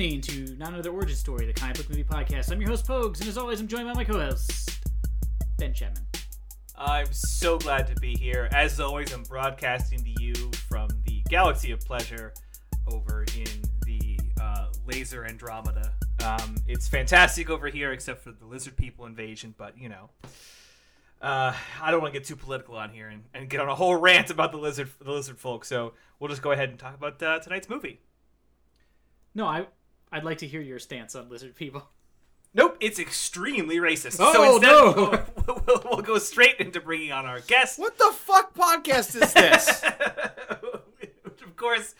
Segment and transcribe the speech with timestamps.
[0.00, 2.50] listening to Not Another Origin Story, the comic book movie podcast.
[2.50, 4.80] I'm your host, Pogues, and as always, I'm joined by my co-host,
[5.58, 6.06] Ben Chapman.
[6.74, 8.48] I'm so glad to be here.
[8.50, 10.32] As always, I'm broadcasting to you
[10.70, 12.32] from the galaxy of pleasure
[12.86, 15.92] over in the uh, laser Andromeda.
[16.24, 20.08] Um, it's fantastic over here, except for the lizard people invasion, but you know.
[21.20, 23.74] Uh, I don't want to get too political on here and, and get on a
[23.74, 26.94] whole rant about the lizard the lizard folk, so we'll just go ahead and talk
[26.94, 28.00] about uh, tonight's movie.
[29.34, 29.66] No, I
[30.12, 31.88] I'd like to hear your stance on lizard people.
[32.52, 34.16] Nope, it's extremely racist.
[34.18, 35.24] Oh, so instead, no.
[35.46, 37.78] we'll, we'll, we'll go straight into bringing on our guest.
[37.78, 39.84] What the fuck podcast is this?
[41.42, 41.94] Of course,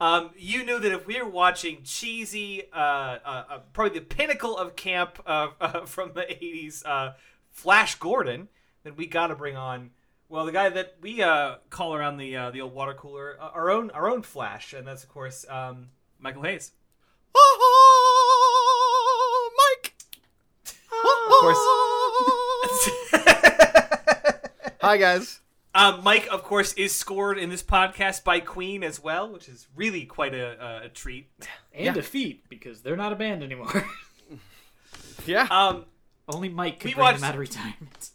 [0.00, 4.56] um, you knew that if we were watching cheesy, uh, uh, uh, probably the pinnacle
[4.56, 7.12] of camp uh, uh, from the '80s, uh,
[7.50, 8.48] Flash Gordon,
[8.84, 9.90] then we got to bring on.
[10.28, 13.50] Well, the guy that we uh, call around the uh, the old water cooler, uh,
[13.54, 16.72] our own our own Flash, and that's of course um, Michael Hayes.
[17.34, 18.70] Oh,
[19.58, 19.94] Mike.
[20.92, 21.58] Of course.
[24.80, 25.40] Hi guys.
[25.74, 29.66] Um, Mike, of course, is scored in this podcast by Queen as well, which is
[29.74, 31.30] really quite a, a, a treat.
[31.72, 32.02] And Yeah.
[32.02, 33.86] feat because they're not a band anymore.
[35.24, 35.46] Yeah.
[35.50, 35.86] Um,
[36.28, 38.10] Only Mike can We bring watched- them out of retirement.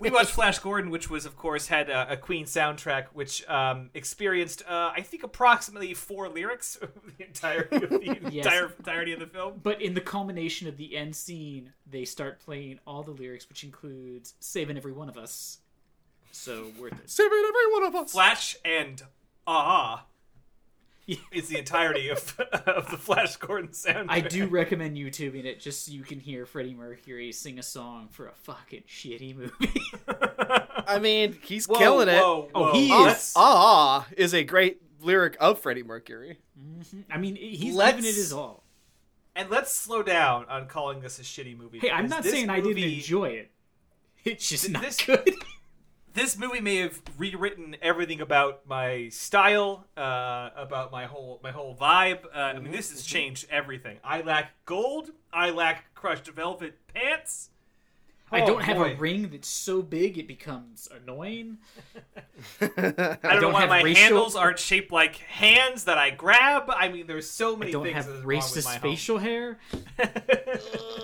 [0.00, 3.90] We watched Flash Gordon, which was, of course, had a, a Queen soundtrack, which um,
[3.94, 8.46] experienced, uh, I think, approximately four lyrics over the entirety of the Yes.
[8.46, 9.60] entire entirety of the film.
[9.62, 13.64] But in the culmination of the end scene, they start playing all the lyrics, which
[13.64, 15.58] includes "Saving Every One of Us."
[16.30, 17.10] So worth it.
[17.10, 18.12] Saving every one of us.
[18.12, 19.02] Flash and
[19.46, 20.02] Ah Yeah.
[21.32, 24.06] is the entirety of, of the Flash Gordon soundtrack.
[24.08, 28.08] I do recommend YouTubing it just so you can hear Freddie Mercury sing a song
[28.10, 29.82] for a fucking shitty movie.
[30.86, 32.20] I mean, he's Whoa, killing it.
[32.20, 36.38] whoa, Oh, he Ah, Let's- ah is a great lyric of Freddie Mercury.
[37.10, 38.64] I mean, he's Let's- giving it his all.
[39.34, 41.78] And let's slow down on calling this a shitty movie.
[41.78, 43.50] Hey, I'm not this saying I didn't enjoy it.
[44.24, 45.28] It's just not this- good.
[46.14, 51.74] this movie may have rewritten everything about my style, uh, about my whole my whole
[51.76, 52.24] vibe.
[52.34, 53.98] Uh, I mean, this has changed everything.
[54.04, 55.10] I lack gold.
[55.32, 57.48] I lack crushed velvet pants.
[58.34, 61.58] I Oh, don't have a ring that's so big it becomes annoying.
[62.62, 62.78] I don't,
[63.22, 66.70] know don't why have my racial- handles aren't shaped like hands that I grab.
[66.70, 68.72] I mean, there's so many I don't things have that is wrong with racist my
[68.72, 68.80] home.
[68.80, 69.58] facial hair.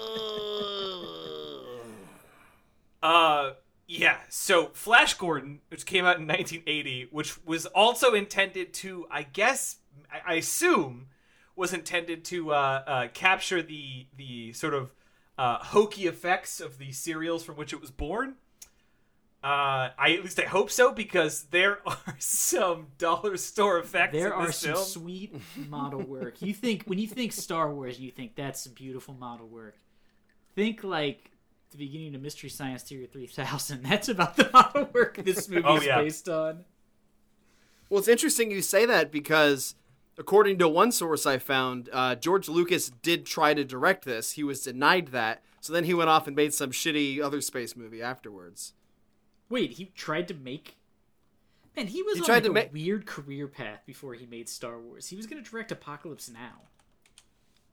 [3.03, 3.53] Uh,
[3.89, 4.19] yeah.
[4.29, 9.77] So Flash Gordon, which came out in 1980, which was also intended to, I guess,
[10.27, 11.07] I, assume,
[11.57, 14.95] was intended to uh, uh, capture the the sort of
[15.39, 18.35] uh, hokey effects of the serials from which it was born.
[19.43, 24.13] Uh, I at least I hope so because there are some dollar store effects.
[24.13, 24.85] There are some film.
[24.85, 25.35] sweet
[25.69, 26.43] model work.
[26.43, 29.79] You think when you think Star Wars, you think that's some beautiful model work.
[30.55, 31.31] Think like
[31.71, 33.83] the beginning of Mystery Science Theater 3000.
[33.85, 36.01] That's about the amount of work this movie Oh, is yeah.
[36.01, 36.65] based on.
[37.91, 39.75] Well, it's interesting you say that because,
[40.19, 44.33] according to one source I found, uh, George Lucas did try to direct this.
[44.33, 45.43] He was denied that.
[45.61, 48.75] So then he went off and made some shitty other space movie afterwards.
[49.49, 50.77] Wait, he tried to make.
[51.77, 54.27] Man, he was He on tried like to a make- weird career path before he
[54.27, 55.09] made Star Wars.
[55.09, 56.63] He was going to direct Apocalypse Now.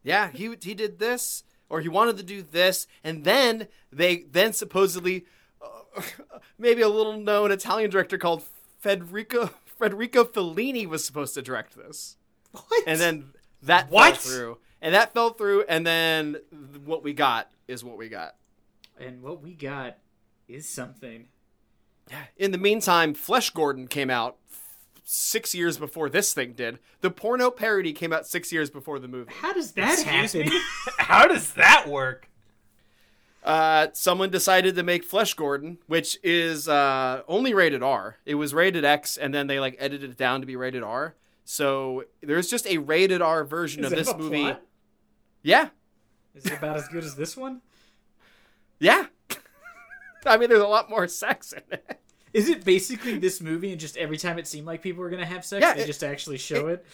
[0.04, 4.54] Yeah, he he did this, or he wanted to do this, and then they then
[4.54, 5.26] supposedly,
[5.62, 6.02] uh,
[6.58, 8.44] maybe a little known Italian director called
[8.80, 9.50] Federico
[9.80, 12.18] Federico Fellini was supposed to direct this,
[12.52, 12.84] What?
[12.88, 13.26] and then
[13.64, 14.18] that What?
[14.18, 16.38] fell through, and that fell through, and then
[16.86, 18.36] what we got is what we got.
[18.98, 19.98] and what we got
[20.48, 21.28] is something.
[22.38, 24.38] In the meantime, Flesh Gordon came out
[25.08, 26.80] six years before this thing did.
[27.02, 29.32] The porno parody came out six years before the movie.
[29.40, 30.50] How does that Excuse happen?
[30.52, 30.62] me.
[30.98, 32.28] How does that work?
[33.44, 38.18] Uh, someone decided to make Flesh Gordon, which is uh, only rated R.
[38.26, 41.14] It was rated X, and then they like edited it down to be rated R.
[41.44, 44.42] So there's just a rated R version Is of this movie.
[44.42, 44.62] plot?
[45.44, 45.70] Yeah,
[46.34, 47.62] Is it about as good as this one?
[48.80, 49.06] yeah.
[50.26, 52.00] I mean, there's a lot more sex in it.
[52.36, 55.26] Is it basically this movie and just every time it seemed like people were gonna
[55.26, 56.86] have sex, Yeah, they it- just actually show it?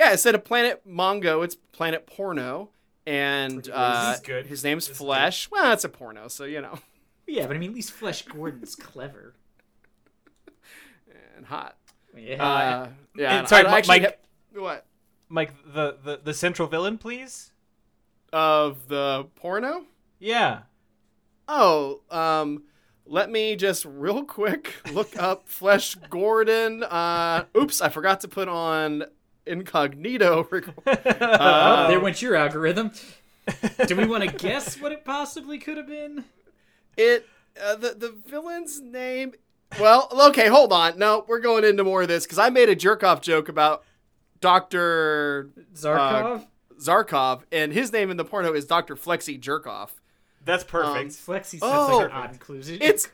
[0.00, 2.70] Yeah, instead of Planet Mongo, it's Planet Porno,
[3.06, 4.46] and Pretty uh, good.
[4.46, 5.50] his name's This is Flesh.
[5.50, 6.78] Well, it's a porno, so you know,
[7.26, 9.34] Yeah, but I mean, at least Flesh Gordon's clever.
[11.36, 11.76] and hot.
[12.16, 12.44] Yeah.
[12.46, 14.86] Uh, yeah, and and sorry, I Mike- ha- what
[15.28, 17.52] Mike, the, the the central villain, please.
[18.32, 19.84] of the porno?
[20.18, 20.60] Yeah.
[21.48, 22.64] Oh, um,
[23.06, 26.82] let me just real quick look up Flesh Gordon.
[26.82, 29.04] Uh, oops, I forgot to put on
[29.46, 30.46] incognito.
[30.86, 32.90] oh, Uh, there went your algorithm.
[33.86, 36.24] Do we want to guess what it possibly could have been?
[36.96, 37.26] it
[37.62, 39.32] uh, the the villain's name.
[39.80, 40.98] Well, okay, hold on.
[40.98, 43.84] No, we're going into more of this because I made a jerk off joke about
[44.40, 46.46] Doctor Zarkov?
[46.80, 49.90] Zarkov, and his name in the porno is Doctor Flexi Jerkoff.
[50.46, 51.10] That's perfect.
[51.12, 51.98] Flexi sounds Oh.
[51.98, 52.78] like odd inclusion.
[52.80, 53.08] It's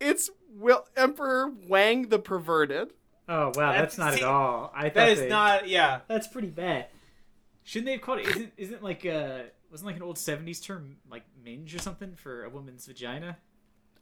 [0.00, 2.92] it's Will Emperor Wang the perverted.
[3.28, 4.70] oh wow, that's, That's- not see, at all.
[4.74, 5.68] I that is they- not.
[5.68, 6.00] Yeah.
[6.08, 6.86] That's pretty bad.
[7.64, 8.28] Shouldn't they have called it?
[8.28, 9.38] Isn't isn't like uh
[9.70, 13.38] wasn't like an old '70s term like minge or something for a woman's vagina?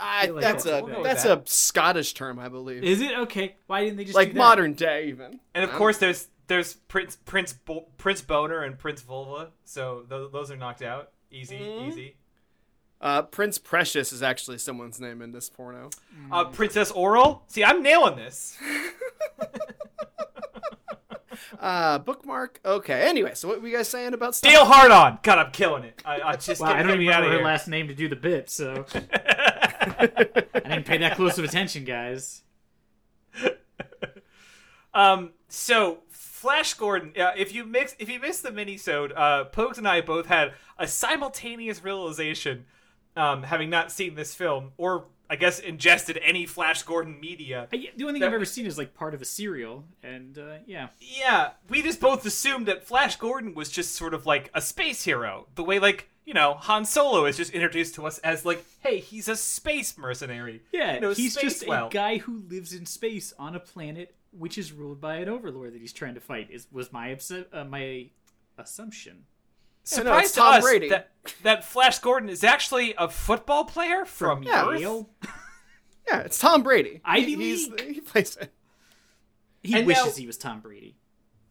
[0.01, 1.03] I, feel like that's that's a okay.
[1.05, 2.83] that's a Scottish term, I believe.
[2.83, 3.55] Is it okay?
[3.69, 4.39] Why didn't they just like do that?
[4.39, 5.39] modern day, even.
[5.55, 9.51] And of course, there's there's Prince Prince Bo- Prince Boner and Prince Vulva.
[9.65, 11.11] So th- those are knocked out.
[11.31, 11.89] Easy, Mhm.
[11.89, 12.17] easy.
[13.05, 15.91] Uh, Prince Precious is actually someone's name in this porno.
[16.33, 17.43] Uh, Princess Oral.
[17.47, 18.59] See, I'm nailing this.
[21.59, 22.61] Uh, bookmark.
[22.65, 23.09] Okay.
[23.09, 24.53] Anyway, so what were you guys saying about stuff?
[24.53, 25.19] Dale Hard on.
[25.23, 26.01] God, I'm killing it.
[26.05, 27.45] I, I just Wow, I don't even me out of her here.
[27.45, 30.07] last name to do the bit, so I
[30.55, 32.43] didn't pay that close of attention, guys.
[34.93, 35.33] Um.
[35.49, 37.13] So Flash Gordon.
[37.19, 40.53] Uh, if you mix, if you missed the minisode, uh, Pokes and I both had
[40.79, 42.67] a simultaneous realization,
[43.17, 47.67] um, having not seen this film or I guess ingested any Flash Gordon media.
[47.73, 50.37] I, the only thing That- I've ever seen is like part of a serial, and
[50.39, 54.51] uh, yeah, Yeah, we just both assumed that Flash Gordon was just sort of like
[54.55, 58.19] a space hero, the way like you know Han Solo is just introduced to us
[58.19, 60.63] as like, hey, he's a space mercenary.
[60.73, 61.87] yeah, You know, he's just well.
[61.87, 65.73] a guy who lives in space on a planet which is ruled by an overlord
[65.75, 66.49] that he's trying to fight.
[66.51, 67.17] Is was my
[67.53, 68.09] uh, my
[68.59, 69.25] assumption?
[70.03, 70.89] No, it's Surprise to Tom us Brady.
[70.89, 71.11] that
[71.43, 74.69] that Flash Gordon is actually a football player from, Yeah.
[74.69, 74.81] Earth.
[74.81, 75.11] Yale?
[76.09, 77.01] Yeah, it's Tom Brady.
[77.05, 77.95] Ivy He- he's- League?
[77.95, 78.53] he plays it.
[79.63, 80.97] He And wishes now- he was Tom Brady.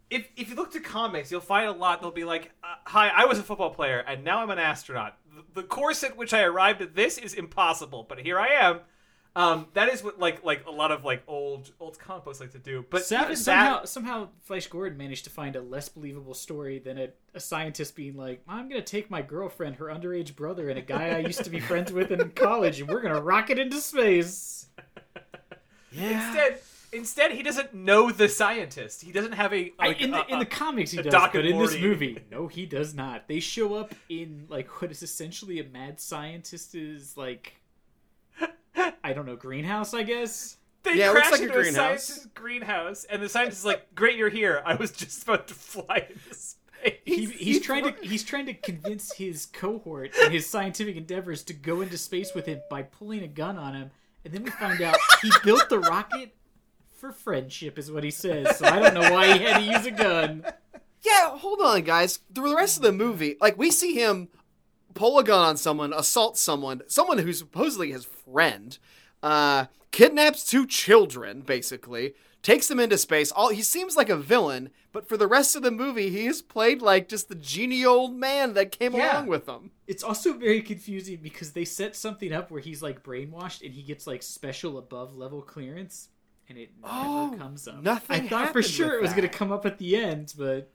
[0.10, 2.00] If if you look to comics, you'll find a lot.
[2.02, 5.18] They'll be like, uh, "Hi, I was a football player, and now I'm an astronaut.
[5.36, 8.82] The, the course at which I arrived at this is impossible, but here I am."
[9.36, 12.52] Um, that is what like like a lot of like old old comic books like
[12.52, 12.86] to do.
[12.90, 17.00] But So- even somehow, somehow, Flash Gordon managed to find a less believable story than
[17.00, 20.84] a, a scientist being like, "I'm gonna take my girlfriend, her underage brother, and a
[20.84, 24.68] guy I used to be friends with in college, and we're gonna rocket into space."
[25.92, 26.26] Yeah.
[26.28, 26.60] instead
[26.92, 29.04] instead he doesn't know the scientist.
[29.04, 31.34] He doesn't have a I, like, in the a- in the comics he does, Doc
[31.34, 33.28] but and in this movie, no, he does not.
[33.28, 37.54] They show up in like what is essentially a mad scientist's like,
[39.04, 40.58] I don't know, greenhouse, I guess.
[40.84, 41.76] They Yeah, it looks crash like into a, greenhouse.
[42.04, 44.62] scientist's greenhouse, and the scientist is like, "Great, you're here.
[44.66, 46.56] I was just about to fly into space."
[47.06, 51.54] He, he's trying to he's trying to convince his cohort in his scientific endeavors to
[51.54, 53.92] go into space with him by pulling a gun on him,
[54.26, 56.36] and then we find out he built the rocket
[56.92, 58.58] for friendship, is what he says.
[58.58, 60.44] So I don't know why he had to use a gun.
[61.04, 62.20] Yeah, hold on, guys.
[62.36, 64.28] Through the rest of the movie, like we see him
[64.94, 68.78] pull a gun on someone, assault someone, someone who's supposedly his friend,
[69.22, 73.32] uh, kidnaps two children, basically, takes them into space.
[73.32, 76.42] All he seems like a villain, but for the rest of the movie, he is
[76.42, 79.14] played like just the genie old man that came Yeah.
[79.14, 79.72] along with them.
[79.88, 83.82] It's also very confusing because they set something up where he's like brainwashed and he
[83.82, 86.10] gets like special above level clearance,
[86.50, 87.82] and it never Oh, comes up.
[87.82, 90.70] nothing I thought for sure it was going to come up at the end, but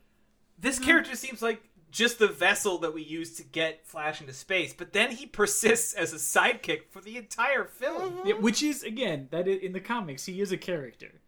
[0.57, 1.61] This character seems like
[1.91, 5.93] just the vessel that we use to get Flash into space, but then he persists
[5.93, 8.19] as a sidekick for the entire film.
[8.25, 11.21] yeah, which is again that in the comics he is a character.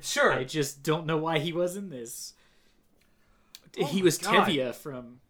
[0.00, 0.32] Sure.
[0.32, 2.34] I just don't know why he was in this.
[3.80, 4.48] Oh he was God.
[4.48, 5.20] Tevye from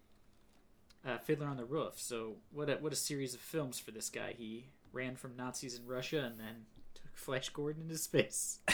[1.07, 1.95] uh, Fiddler on the Roof.
[1.97, 4.35] So what a, what a series of films for this guy.
[4.37, 8.61] He ran from Nazis in Russia and then took Flash Gordon into space.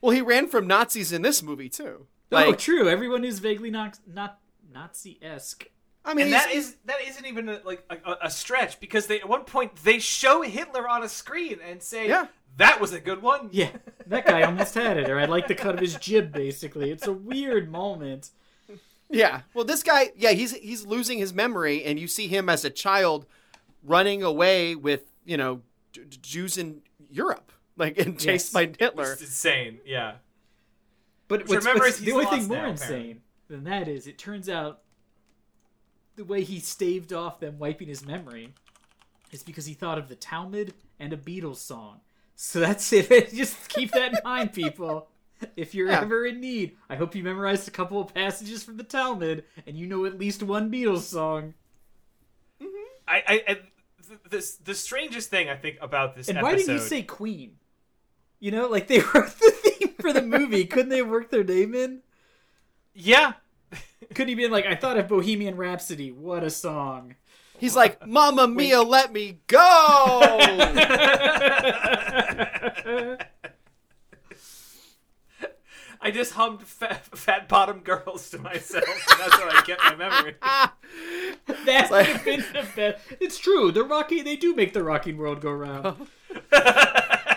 [0.00, 2.06] Well, he ran from Nazis in this movie too.
[2.30, 2.88] oh, true.
[2.88, 4.38] Everyone is vaguely not not
[4.72, 5.68] Nazi esque.
[6.04, 9.18] I mean, and that is that isn't even a, like a, a stretch because they
[9.20, 12.28] at one point they show Hitler on a screen and say, Yeah.
[12.58, 13.70] that was a good one." Yeah,
[14.06, 15.10] that guy almost had it.
[15.10, 16.32] Or I like the cut of his jib.
[16.32, 18.30] Basically, it's a weird moment.
[19.10, 19.42] Yeah.
[19.54, 22.70] Well, this guy, yeah, he's he's losing his memory, and you see him as a
[22.70, 23.26] child
[23.82, 28.52] running away with you know J- J- Jews in Europe, like and chased Yes.
[28.52, 29.12] by Hitler.
[29.12, 29.78] It's insane.
[29.84, 30.14] Yeah.
[31.28, 33.20] But what's, remember what's- the only thing more now, insane apparently.
[33.48, 34.80] Than that is it turns out
[36.16, 38.52] the way he staved off them wiping his memory
[39.32, 42.00] is because he thought of the Talmud and a Beatles song.
[42.34, 43.30] So that's it.
[43.34, 45.08] Just keep that in mind, people.
[45.56, 46.00] If you're Yeah.
[46.00, 49.76] ever in need, I hope you memorized a couple of passages from the Talmud and
[49.76, 51.54] you know at least one Beatles song.
[52.62, 52.66] Mm-hmm.
[53.06, 56.50] I, I, I th- the, the strangest thing I think about this And episode.
[56.50, 57.56] why didn't you say Queen?
[58.40, 60.64] You know, like they wrote the theme for the movie.
[60.64, 62.00] Couldn't they work their name in?
[62.96, 63.34] Yeah.
[64.14, 66.10] Couldn't he been like, I thought of Bohemian Rhapsody.
[66.10, 67.16] What a song.
[67.58, 69.58] He's like, "Mamma mia, let me go."
[75.98, 79.96] I just hummed fat, fat bottom girls to myself, and that's how I kept my
[79.96, 80.34] memory.
[81.64, 83.02] that's would have been the best.
[83.20, 83.72] It's true.
[83.72, 86.06] The Rocky, they do make the rocking world go round.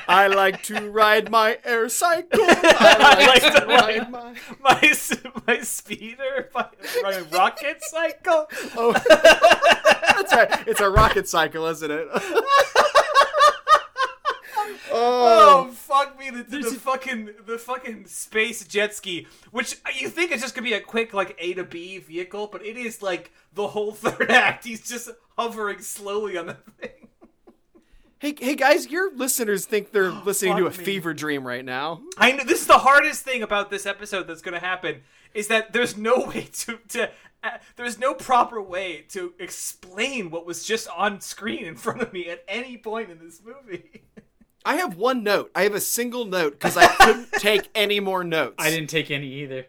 [0.09, 2.41] I like to ride my air cycle.
[2.41, 4.35] I like, like to ride my.
[4.61, 5.15] My s-
[5.47, 6.67] my speeder, my,
[7.01, 8.47] my rocket cycle.
[8.75, 10.67] Oh, that's right.
[10.67, 12.07] It's a rocket cycle, isn't it?
[14.91, 16.29] Oh oh, fuck me!
[16.29, 20.73] The, the, fucking the fucking space jet ski, which you think is just gonna be
[20.73, 24.65] a quick like A to B vehicle, but it is like the whole third act.
[24.65, 26.98] He's just hovering slowly on the thing.
[28.19, 28.89] Hey, hey, guys!
[28.89, 30.75] Your listeners think they're listening to a me.
[30.75, 32.01] fever dream right now.
[32.17, 35.01] I know this is the hardest thing about this episode that's gonna happen
[35.33, 37.09] is that there's no way to to.
[37.41, 42.11] Uh, there's no proper way to explain what was just on screen in front of
[42.11, 44.01] me at any point in this movie.
[44.65, 45.49] I have one note.
[45.55, 48.55] I have a single note because I couldn't take any more notes.
[48.59, 49.67] I didn't take any either.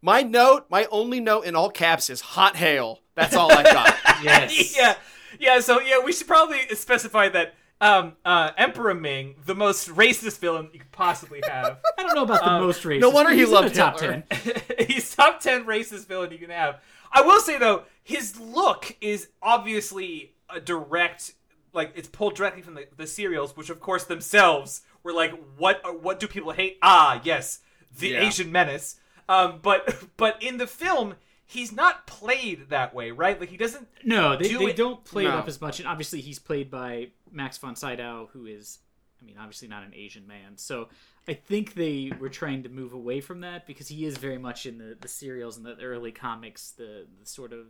[0.00, 3.00] My note, my only note in all caps is hot hail.
[3.14, 3.94] That's all I got.
[4.22, 4.74] Yes.
[4.76, 4.94] yeah,
[5.38, 5.60] yeah.
[5.60, 10.70] So yeah, we should probably specify that um, uh, Emperor Ming, the most racist villain
[10.72, 11.78] you could possibly have.
[11.98, 13.00] I don't know about the most racist.
[13.00, 14.22] no wonder he he's in loved top ten.
[14.78, 16.80] He's top ten racist villain you can have.
[17.12, 21.32] I will say though, his look is obviously a direct,
[21.72, 25.80] like it's pulled directly from the, the serials, which of course themselves were like, what
[25.84, 26.78] uh, what do people hate?
[26.82, 27.58] Ah, yes,
[27.98, 28.20] the Yeah.
[28.22, 28.96] Asian menace.
[29.28, 31.14] Um, but but in the film,
[31.46, 33.38] he's not played that way, right?
[33.40, 33.88] Like he doesn't.
[34.04, 36.70] No, they, Do they it- don't play it up as much, and obviously he's played
[36.70, 38.78] by Max von Sydow, who is,
[39.20, 40.56] I mean, obviously not an Asian man.
[40.56, 40.88] So
[41.26, 44.66] I think they were trying to move away from that because he is very much
[44.66, 47.66] in the the serials and the early comics, the, the sort of,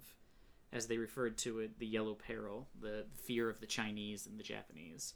[0.73, 4.45] as they referred to it, the yellow peril, the fear of the Chinese and the
[4.45, 5.14] Japanese.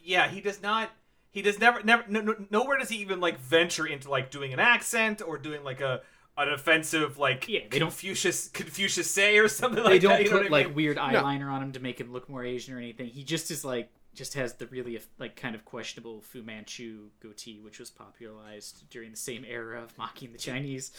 [0.00, 0.90] Yeah, he does not.
[1.30, 4.54] He does never, never, no, no, nowhere does he even like venture into like doing
[4.54, 6.00] an accent or doing like a
[6.38, 9.90] an offensive like Yeah, they don't- Confucius Confucius say or something like that.
[9.90, 10.18] They don't that.
[10.24, 10.74] You know put what I like mean?
[10.76, 13.08] weird eyeliner on him to make him look more Asian or anything.
[13.08, 17.60] He just is like just has the really like kind of questionable Fu Manchu goatee,
[17.60, 20.92] which was popularized during the same era of mocking the Chinese.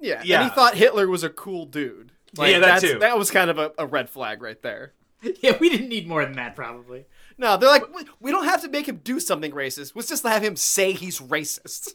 [0.00, 0.42] Yeah, Yeah.
[0.42, 2.12] And he thought Hitler was a cool dude.
[2.38, 2.98] Yeah, that too.
[2.98, 4.92] That was kind of a, a red flag right there.
[5.40, 7.04] Yeah, we didn't need more than that, probably.
[7.38, 9.92] No, they're like, we, we don't have to make him do something racist.
[9.94, 11.94] Let's just have him say he's racist.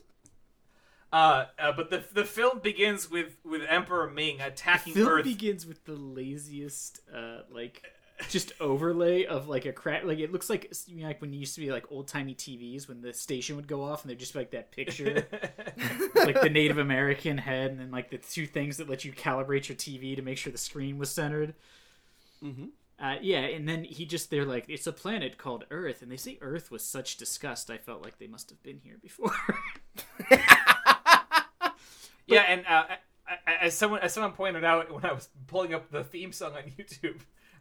[1.12, 5.24] Uh, uh, but the the film begins with with Emperor Ming attacking Film Earth.
[5.24, 7.82] begins with the laziest, uh, like,
[8.28, 10.04] just overlay of like a crack.
[10.04, 12.34] Like it looks like you know, like when you used to be like old timey
[12.34, 15.26] TVs when the station would go off and they'd just be like that picture,
[16.14, 19.68] like the Native American head, and then like the two things that let you calibrate
[19.68, 21.54] your TV to make sure the screen was centered.
[22.44, 22.66] Mm-hmm.
[23.00, 26.16] Uh, yeah, and then he just they're like it's a planet called Earth, and they
[26.16, 27.70] say Earth was such disgust.
[27.70, 29.32] I felt like they must have been here before.
[32.28, 32.84] yeah, and uh,
[33.60, 36.62] as someone as someone pointed out when I was pulling up the theme song on
[36.78, 37.20] YouTube,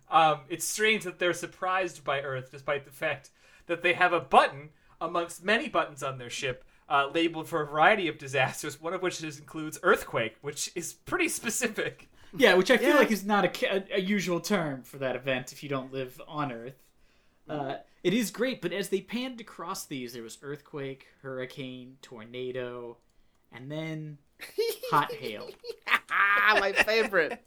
[0.10, 3.32] um, it's strange that they're surprised by Earth, despite the fact
[3.66, 4.70] that they have a button
[5.02, 6.64] amongst many buttons on their ship.
[6.90, 10.94] Uh, labeled for a variety of disasters, one of which is, includes earthquake, which is
[10.94, 12.08] pretty specific.
[12.34, 12.96] Yeah, which I feel Yeah.
[12.96, 16.22] like is not a, a, a usual term for that event if you don't live
[16.30, 16.82] on Earth.
[17.50, 22.96] Uh, it is great, but as they panned across these, there was earthquake, hurricane, tornado,
[23.52, 24.18] and then
[24.91, 25.50] hot hail.
[26.60, 27.44] my favorite.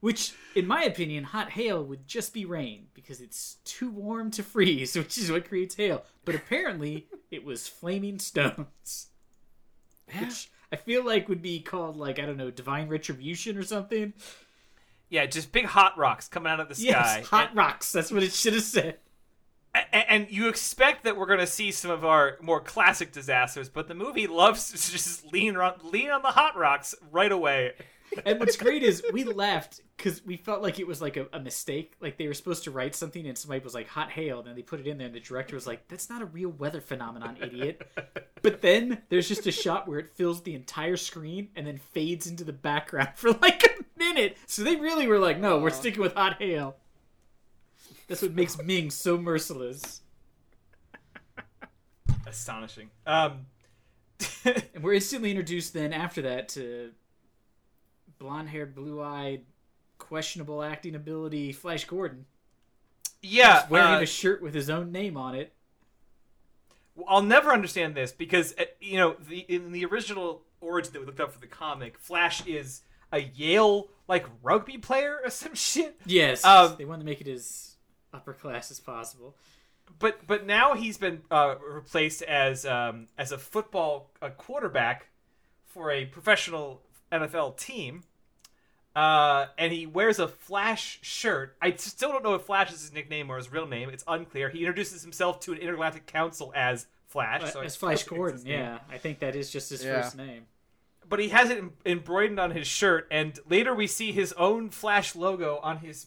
[0.00, 4.42] Which, in my opinion, hot hail would just be rain because it's too warm to
[4.42, 6.04] freeze, which is what creates hail.
[6.24, 9.08] But apparently, it was flaming stones,
[10.18, 14.14] which I feel like would be called like I don't know, divine retribution or something.
[15.10, 16.84] Yeah, just big hot rocks coming out of the sky.
[16.84, 17.92] Yes, hot And- rocks.
[17.92, 18.98] That's what it should have said.
[19.92, 23.86] And you expect that we're going to see some of our more classic disasters, but
[23.86, 27.74] the movie loves to just lean on lean on the hot rocks right away.
[28.24, 31.40] And what's great is we laughed because we felt like it was like a, a
[31.40, 31.94] mistake.
[32.00, 34.56] Like they were supposed to write something and somebody was like hot hail, and then
[34.56, 36.80] they put it in there, and the director was like, "That's not a real weather
[36.80, 37.82] phenomenon, idiot."
[38.42, 42.26] But then there's just a shot where it fills the entire screen and then fades
[42.26, 44.38] into the background for like a minute.
[44.46, 45.74] So they really were like, "No, we're oh.
[45.74, 46.76] sticking with hot hail."
[48.10, 50.00] That's what makes Ming so merciless.
[52.26, 52.90] Astonishing.
[53.06, 53.46] Um,
[54.44, 56.90] And we're instantly introduced then after that to
[58.18, 59.42] blonde haired, blue eyed,
[59.98, 62.26] questionable acting ability Flash Gordon.
[63.22, 65.52] yeah, wearing uh, a shirt with his own name on it.
[67.06, 71.06] I'll never understand this because uh, you know the in the original origin that we
[71.06, 75.98] looked up for the comic, Flash is a Yale like rugby player or some shit.
[76.04, 77.69] Yes, Um, they wanted to make it as
[78.12, 79.36] upper class as possible.
[79.98, 85.06] But but now he's been uh, replaced as um, as a football a quarterback
[85.66, 88.04] for a professional NFL team.
[88.94, 91.56] Uh, and he wears a Flash shirt.
[91.62, 93.88] I still don't know if Flash is his nickname or his real name.
[93.88, 94.48] It's unclear.
[94.48, 97.52] He introduces himself to an intergalactic council as Flash.
[97.52, 99.84] so I as Flash still think it's Gordon, yeah, I think that is just his
[99.84, 100.02] Yeah.
[100.02, 100.46] first name.
[101.08, 104.70] But he has it em- embroidered on his shirt, and later we see his own
[104.70, 106.06] Flash logo on his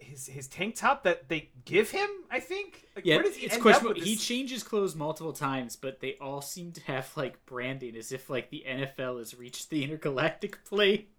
[0.00, 2.08] his his tank top that they give him.
[2.30, 2.86] I think.
[2.96, 3.90] Like, Yeah, where does he it's end questionable.
[3.92, 7.96] up with He changes clothes multiple times, but they all seem to have like branding,
[7.96, 11.10] as if like the NFL has reached the intergalactic plate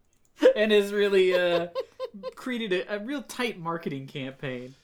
[0.56, 1.68] and has really uh,
[2.36, 4.76] created a, a real tight marketing campaign.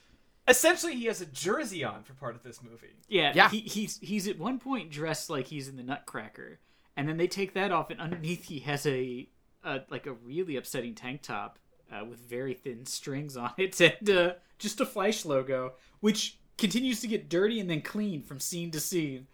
[0.47, 2.87] Essentially, he has a jersey on for part of this movie.
[3.07, 3.49] Yeah, Yeah.
[3.49, 6.59] He, he's he's at one point dressed like he's in the Nutcracker,
[6.97, 9.29] and then they take that off, and underneath he has a,
[9.63, 11.57] a like a really upsetting tank top
[11.91, 17.01] uh, with very thin strings on it, and uh, just a Flash logo, which continues
[17.01, 19.27] to get dirty and then clean from scene to scene.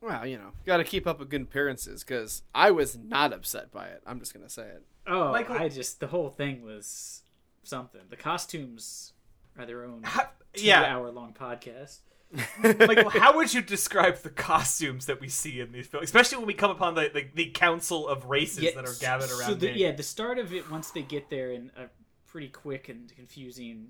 [0.00, 3.70] Well, you know, got to keep up with good appearances because I was not upset
[3.72, 4.02] by it.
[4.06, 4.82] I'm just gonna say it.
[5.06, 7.22] Oh, Michael- I just the whole thing was
[7.62, 8.02] something.
[8.10, 9.12] The costumes
[9.58, 12.00] are their own How- yeah, two-hour-long podcast.
[12.62, 16.46] Michael, how would you describe the costumes that we see in these films, especially when
[16.46, 19.48] we come upon the the, the council of races that are gathered around?
[19.48, 21.84] So the, yeah, the start of it once they get there in a
[22.26, 23.88] pretty quick and confusing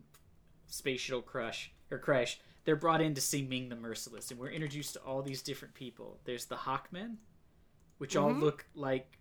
[0.66, 4.50] space shuttle crush or crash, they're brought in to see Ming the Merciless, and we're
[4.50, 6.18] introduced to all these different people.
[6.24, 7.16] There's the Hawkmen,
[7.98, 8.40] which all Mm-hmm.
[8.42, 9.18] look like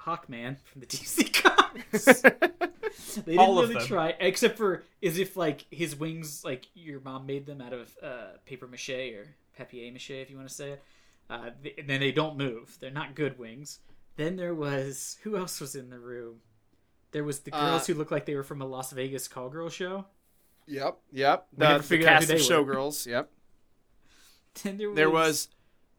[0.00, 2.22] Hawkman from the DC comics.
[3.24, 3.86] they didn't All of really them.
[3.86, 7.96] try, except for as if like his wings, like your mom made them out of
[8.02, 10.82] uh, paper mache or papier mache, if you want to say it.
[11.30, 12.76] Uh, th- and then they don't move.
[12.80, 13.80] They're not good wings.
[14.16, 16.40] Then there was who else was in the room?
[17.12, 19.48] There was the girls Uh, who looked like they were from a Las Vegas call
[19.48, 20.06] girl show.
[20.66, 21.48] Yep, yep.
[21.56, 23.06] We The, never the figured cast of showgirls.
[23.06, 23.30] Yep.
[24.62, 25.48] Then there was, There was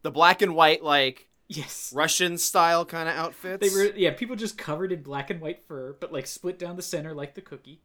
[0.02, 1.92] the black and white, like yes.
[1.94, 3.60] Russian style kind of outfits.
[3.60, 6.76] They were yeah, people just covered in black and white fur, but like split down
[6.76, 7.80] the center like the cookie.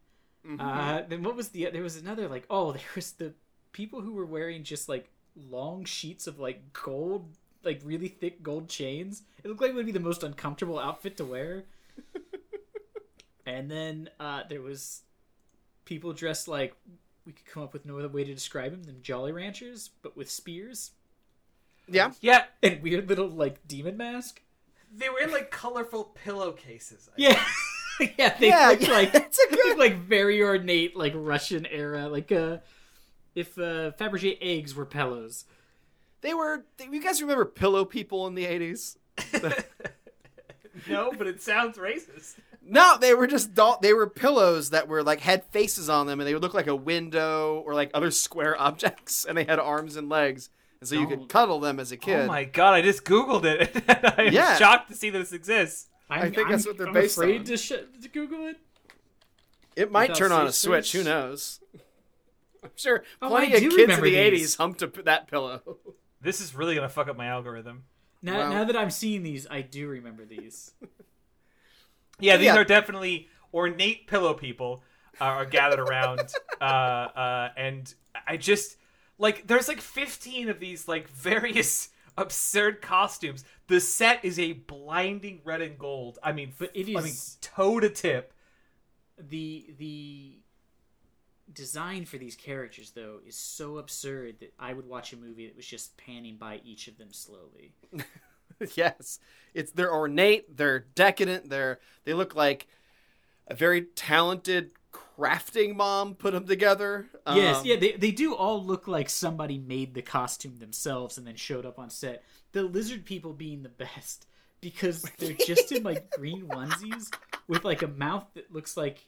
[0.48, 0.62] Mm-hmm.
[0.62, 1.69] Uh, then what was the?
[1.72, 3.34] There was another like oh, there was the
[3.72, 5.10] people who were wearing just like
[5.50, 7.30] long sheets of like gold,
[7.63, 9.24] like really thick gold chains.
[9.43, 11.63] It looked like it would be the most uncomfortable outfit to wear.
[13.45, 15.02] and then uh, there was
[15.86, 16.76] people dressed like
[17.26, 20.17] we could come up with no other way to describe them than Jolly Ranchers, but
[20.17, 20.91] with spears
[21.91, 22.12] yeah.
[22.21, 24.41] yeah, and weird little like demon mask.
[24.95, 27.10] they were in like colorful pillowcases.
[27.10, 27.43] I Yeah.
[28.17, 31.65] yeah, they Yeah, look yeah, like that's a they look like very ornate, like Russian
[31.65, 32.58] era, like uh,
[33.36, 35.45] if uh, Fabergé eggs were pillows.
[36.21, 36.65] They were.
[36.78, 38.97] They, you guys remember pillow people in the '80s?
[40.88, 42.36] No, but it sounds racist.
[42.65, 46.19] No, they were just doll- they were pillows that were like had faces on them,
[46.19, 49.60] and they would look like a window or like other square objects, and they had
[49.60, 50.49] arms and legs,
[50.82, 52.22] and so you Don't- could cuddle them as a kid.
[52.22, 53.84] Oh my god, I just googled it.
[54.18, 54.58] I'm Yeah.
[54.58, 55.88] shocked to see this exists.
[56.10, 57.46] I'm, think that's I'm- what they're I'm based afraid on.
[57.46, 58.58] to, sh- to Google it.
[59.76, 60.92] It might Without turn on a safe switch.
[60.94, 61.60] Who knows?
[62.63, 64.54] I'm sure Oh, plenty I of kids in the these.
[64.54, 65.62] '80s humped a, that pillow.
[66.22, 67.84] This is really gonna fuck up my algorithm.
[68.22, 68.50] Now, Wow.
[68.50, 70.74] now that I'm seeing these, I do remember these.
[72.20, 72.58] Yeah, these Yeah.
[72.58, 74.84] are definitely ornate pillow people
[75.22, 76.20] uh, are gathered around,
[76.60, 77.94] uh, uh, and
[78.28, 78.76] I just
[79.20, 83.46] like there's like 15 of these like various absurd costumes.
[83.68, 86.20] The set is a blinding red and gold.
[86.24, 88.34] I mean, But it I mean, toe to tip.
[89.18, 90.40] the the
[91.52, 95.56] design for these characters though is so absurd that I would watch a movie that
[95.56, 97.74] was just panning by each of them slowly.
[98.76, 99.20] yes,
[99.54, 102.68] it's they're ornate, they're decadent, they're they look like
[103.48, 104.72] a very talented
[105.20, 107.08] crafting mom put them together.
[107.28, 111.28] yes, Um, yeah, they they do all look like somebody made the costume themselves and
[111.28, 112.24] then showed up on set.
[112.52, 114.26] The lizard people being the best
[114.62, 117.14] because they're just in like green onesies
[117.48, 119.06] with like a mouth that looks like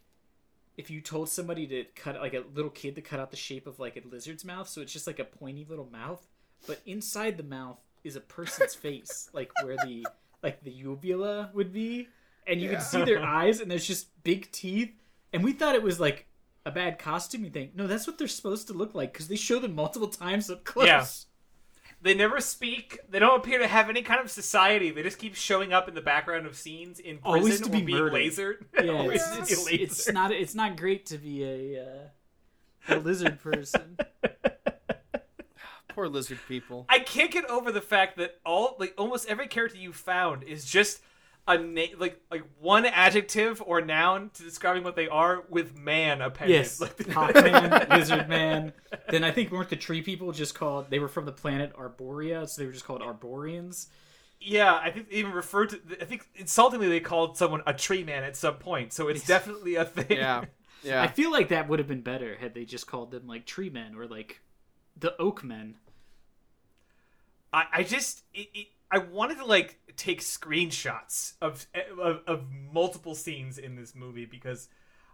[0.77, 3.67] if you told somebody to cut like a little kid to cut out the shape
[3.67, 6.25] of like a lizard's mouth, so it's just like a pointy little mouth,
[6.67, 10.05] but inside the mouth is a person's face, like where the
[10.41, 12.07] like the uvula would be,
[12.47, 12.75] and you Yeah.
[12.77, 14.93] can see their eyes, and there's just big teeth.
[15.33, 16.27] And we thought it was like
[16.65, 17.43] a bad costume.
[17.43, 20.07] You think no, that's what they're supposed to look like because they show them multiple
[20.07, 20.87] times up close.
[20.87, 21.05] Yeah.
[22.03, 22.97] They never speak.
[23.09, 24.89] They don't appear to have any kind of society.
[24.89, 27.81] They just keep showing up in the background of scenes in prison Always to be
[27.83, 28.13] being murdered.
[28.13, 28.55] lasered.
[28.83, 32.95] Yeah, Always it's, to it's, be it's not it's not great to be a uh,
[32.95, 33.97] a lizard person.
[35.89, 36.85] Poor lizard people.
[36.89, 40.65] I can't get over the fact that all like almost every character you found is
[40.65, 41.01] just
[41.51, 46.21] a name like like one adjective or noun to describing what they are with man
[46.21, 46.55] appended.
[46.55, 48.73] Yes, Like, Hawkman, Lizard Man.
[49.09, 50.89] Then I think weren't the tree people just called?
[50.89, 53.87] They were from the planet Arboria, so they were just called Arborians.
[54.39, 55.79] yeah, I think they even referred to.
[56.01, 58.93] I think insultingly they called someone a tree man at some point.
[58.93, 60.17] So it's definitely a thing.
[60.17, 60.45] Yeah.
[60.83, 61.01] yeah.
[61.01, 63.69] I feel like that would have been better had they just called them like tree
[63.69, 64.41] men or like
[64.97, 65.75] the oak men.
[67.53, 71.67] I, I just it, it, I wanted to like take screenshots of,
[72.01, 74.69] of of multiple scenes in this movie because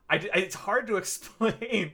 [0.10, 1.94] I, it's hard to explain.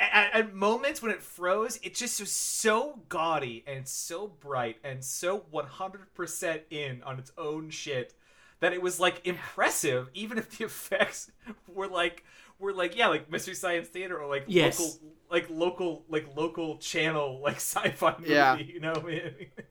[0.00, 5.04] At, at moments when it froze, it just was so gaudy and so bright and
[5.04, 8.14] so 100% in on its own shit
[8.60, 11.30] that it was like impressive, even if the effects
[11.66, 12.24] were like
[12.64, 14.78] were like yeah, like Mystery Science Theater or like Yes.
[14.80, 14.98] local
[15.30, 18.32] like local like local channel like sci-fi movie.
[18.32, 18.56] Yeah.
[18.56, 18.94] You know.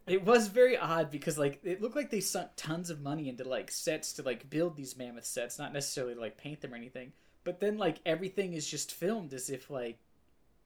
[0.05, 3.43] It was very odd because like it looked like they sunk tons of money into
[3.47, 6.75] like sets to like build these mammoth sets, not necessarily to, like paint them or
[6.75, 7.13] anything.
[7.45, 9.97] But then like everything is just filmed as if like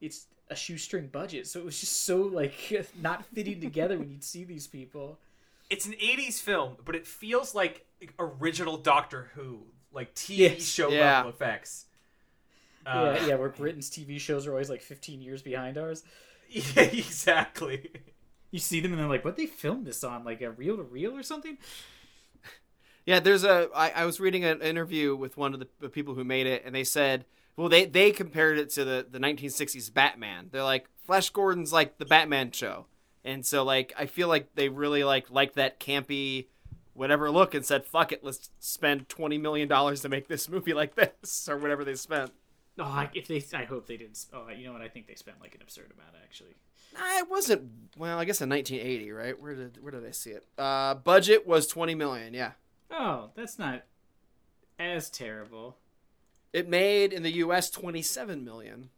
[0.00, 1.46] it's a shoestring budget.
[1.46, 2.54] So it was just so like
[3.00, 5.18] not fitting together when you'd see these people.
[5.70, 7.86] it's an 80s film, but it feels like
[8.18, 9.60] original Doctor Who,
[9.92, 10.62] like TV Yes.
[10.62, 11.18] show Yeah.
[11.18, 11.86] level effects.
[12.86, 16.02] Uh, yeah, yeah, where Britain's TV shows are always like 15 years behind ours.
[16.48, 17.90] yeah, exactly.
[18.50, 20.24] You see them and they're like, "What they filmed this on?
[20.24, 21.58] Like a reel to reel or something?"
[23.04, 23.68] Yeah, there's a.
[23.74, 26.62] I, I was reading an interview with one of the, the people who made it,
[26.64, 27.24] and they said,
[27.58, 30.48] well, they they compared it to the the 1960s Batman.
[30.52, 32.86] They're like, Flash Gordon's like the Batman show,
[33.24, 36.46] and so like I feel like they really like liked that campy,
[36.94, 40.72] whatever look, and said, fuck it, let's spend 20 million dollars to make this movie
[40.72, 42.30] like this or whatever they spent.
[42.78, 44.24] Oh, I, if they, I hope they didn't.
[44.32, 44.82] Oh, you know what?
[44.82, 46.54] I think they spent like an absurd amount actually.
[46.94, 47.70] Nah, it wasn't.
[47.96, 49.40] Well, I guess in 1980, right?
[49.40, 50.46] Where did where did I see it?
[50.56, 52.34] Uh, budget was 20 million.
[52.34, 52.52] Yeah,
[52.90, 53.82] Oh, that's not
[54.78, 55.76] as terrible.
[56.52, 57.68] it made in the U.S.
[57.70, 58.90] 27 million.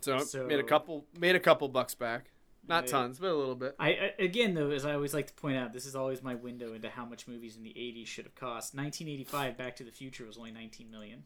[0.00, 2.30] So, it So- made a couple made a couple bucks back.
[2.66, 2.90] Not Yeah.
[2.92, 3.74] tons, but a little bit.
[3.78, 6.34] I, I again though, as I always like to point out, this is always my
[6.34, 8.74] window into how much movies in the '80s should have cost.
[8.74, 11.24] 1985, Back to the Future was only 19 million.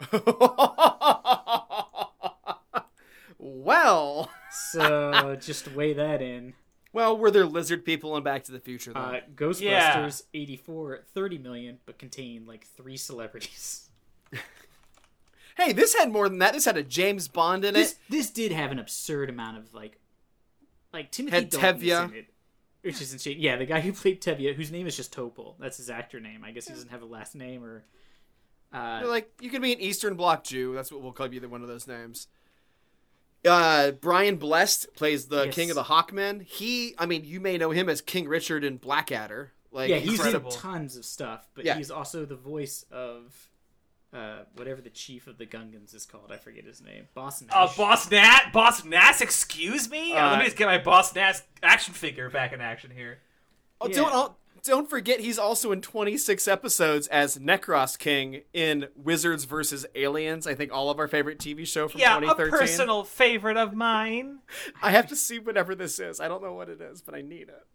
[3.38, 6.54] well, So just weigh that in.
[6.92, 9.00] well, were there lizard people in Back to the Future though?
[9.00, 10.40] Uh, Ghostbusters Yeah.
[10.40, 13.88] 84, 30 million, but contained like three celebrities.
[15.56, 16.52] hey, this had more than that.
[16.52, 17.98] This had a James Bond in This it.
[18.08, 19.98] this did have an absurd amount of like,
[20.92, 22.08] like Timothy Had Tevye.
[22.10, 22.26] in it,
[22.82, 23.36] which is insane.
[23.38, 25.54] Yeah, the guy who played Tevye, whose name is just Topol.
[25.58, 26.44] That's his actor name.
[26.44, 27.84] I guess he doesn't have a last name or.
[28.72, 30.72] Uh, like you could be an Eastern Bloc Jew.
[30.74, 31.46] That's what we'll call you.
[31.48, 32.26] One of those names.
[33.44, 35.54] Uh, Brian Blessed plays the Yes.
[35.54, 36.42] King of the Hawkmen.
[36.42, 39.52] He, I mean, you may know him as King Richard in Blackadder.
[39.72, 40.50] Like, yeah, he's incredible.
[40.52, 41.76] in tons of stuff, but Yeah.
[41.76, 43.50] he's also the voice of
[44.12, 46.30] uh, whatever the chief of the Gungans is called.
[46.30, 47.08] I forget his name.
[47.14, 47.50] Boss Nash.
[47.54, 50.12] Uh, Boss Nat, Boss Nass, excuse me.
[50.12, 53.18] Uh, Uh, let me just get my Boss Nass action figure back in action here.
[53.80, 53.96] oh, yeah.
[53.96, 59.84] don't oh, don't forget he's also in 26 episodes as Nekross King in Wizards versus
[59.94, 60.46] Aliens.
[60.46, 64.38] I think all of our favorite TV show from Yeah, a personal favorite of mine.
[64.82, 66.20] I have to see whatever this is.
[66.20, 67.66] I don't know what it is, but I need it.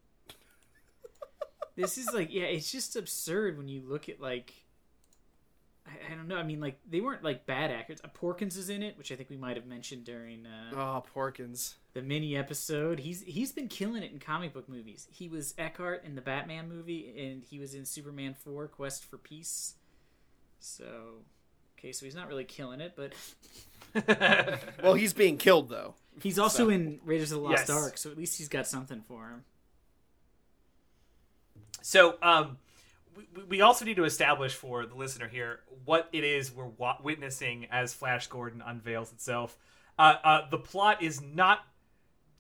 [1.75, 4.53] This is like, yeah, it's just absurd when you look at like.
[5.87, 6.35] I, I don't know.
[6.37, 7.99] I mean, like they weren't like bad actors.
[8.03, 11.03] Uh, Porkins is in it, which I think we might have mentioned during uh, Oh,
[11.15, 11.75] Porkins.
[11.93, 12.99] the mini episode.
[12.99, 15.07] He's he's been killing it in comic book movies.
[15.11, 19.17] He was Eckhardt in the Batman movie, and he was in Superman Four: Quest for
[19.17, 19.75] Peace.
[20.59, 21.19] So,
[21.79, 23.13] okay, so he's not really killing it, but
[24.83, 25.93] Well, he's being killed though.
[26.21, 27.69] he's also So- in Raiders of the Lost Yes.
[27.69, 27.97] Ark.
[27.97, 29.43] So at least he's got something for him.
[31.81, 32.57] So, um,
[33.17, 36.97] we, we also need to establish for the listener here what it is we're wa-
[37.03, 39.57] witnessing as Flash Gordon unveils itself.
[39.97, 41.65] Uh, uh, the plot is not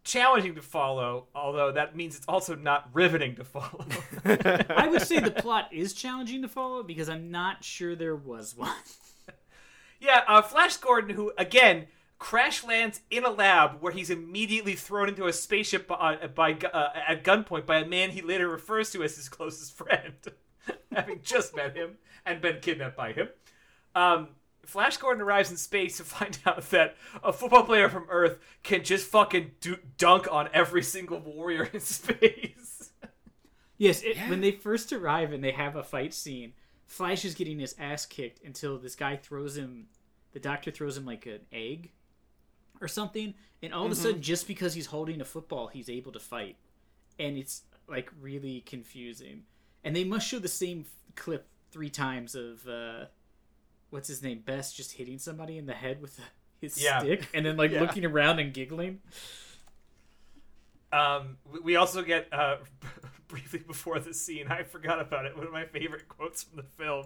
[0.03, 3.85] challenging to follow, although that means it's also not riveting to follow.
[4.25, 8.55] I would say the plot is challenging to follow because I'm not sure there was
[8.55, 8.71] one.
[9.99, 11.87] yeah, uh, Flash Gordon, who again
[12.19, 16.89] crash lands in a lab where he's immediately thrown into a spaceship by, by uh,
[17.07, 20.15] at gunpoint by a man he later refers to as his closest friend,
[20.91, 23.29] having just met him and been kidnapped by him.
[23.95, 24.29] Um,
[24.65, 28.83] Flash Gordon arrives in space to find out that a football player from Earth can
[28.83, 32.91] just fucking do- dunk on every single warrior in space.
[33.77, 36.53] Yes, it, when they first arrive and they have a fight scene,
[36.87, 39.87] Flash is getting his ass kicked until this guy throws him.
[40.33, 41.91] The doctor throws him like an egg,
[42.81, 46.11] or something, and all of a sudden, just because he's holding a football, he's able
[46.11, 46.57] to fight,
[47.19, 49.43] and it's like really confusing.
[49.83, 53.05] And they must show the same f- clip three times of uh,
[53.89, 56.19] what's his name, Best, just hitting somebody in the head with
[56.61, 56.99] his Yeah.
[56.99, 57.81] stick, and then like Yeah.
[57.81, 58.99] looking around and giggling.
[60.91, 62.57] Um, we- we also get uh,
[63.27, 64.47] briefly before the scene.
[64.47, 65.35] I forgot about it.
[65.35, 67.05] One of my favorite quotes from the film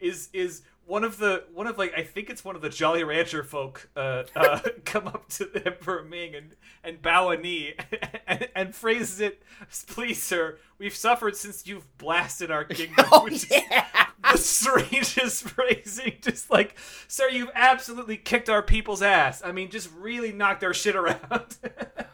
[0.00, 3.04] is is one of the one of like I think it's one of the Jolly
[3.04, 7.74] Rancher folk uh, uh, come up to the Emperor Ming and and bow a knee
[8.26, 9.42] and, and phrases it,
[9.86, 16.14] "Please, sir, we've suffered since you've blasted our kingdom." Oh which is the strangest phrasing.
[16.20, 19.42] Just like, sir, you've absolutely kicked our people's ass.
[19.44, 21.56] I mean, just really knocked our shit around.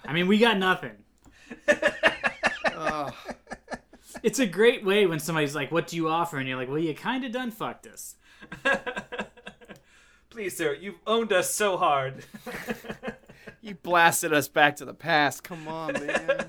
[0.05, 0.92] I mean, we got nothing.
[2.75, 3.14] Ugh.
[4.24, 6.78] It's a great way when somebody's like, "What do you offer?" and you're like, "Well,
[6.78, 8.16] you kind of done fucked us."
[10.30, 12.24] Please, sir, you've owned us so hard.
[13.60, 15.44] you blasted us back to the past.
[15.44, 16.46] Come on, man.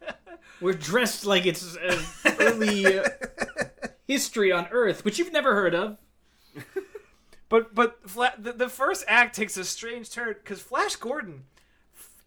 [0.60, 2.02] We're dressed like it's uh,
[2.38, 3.08] early uh,
[4.06, 5.96] history on Earth, which you've never heard of.
[7.48, 11.44] But but Fla- the, the first act takes a strange turn because Flash Gordon,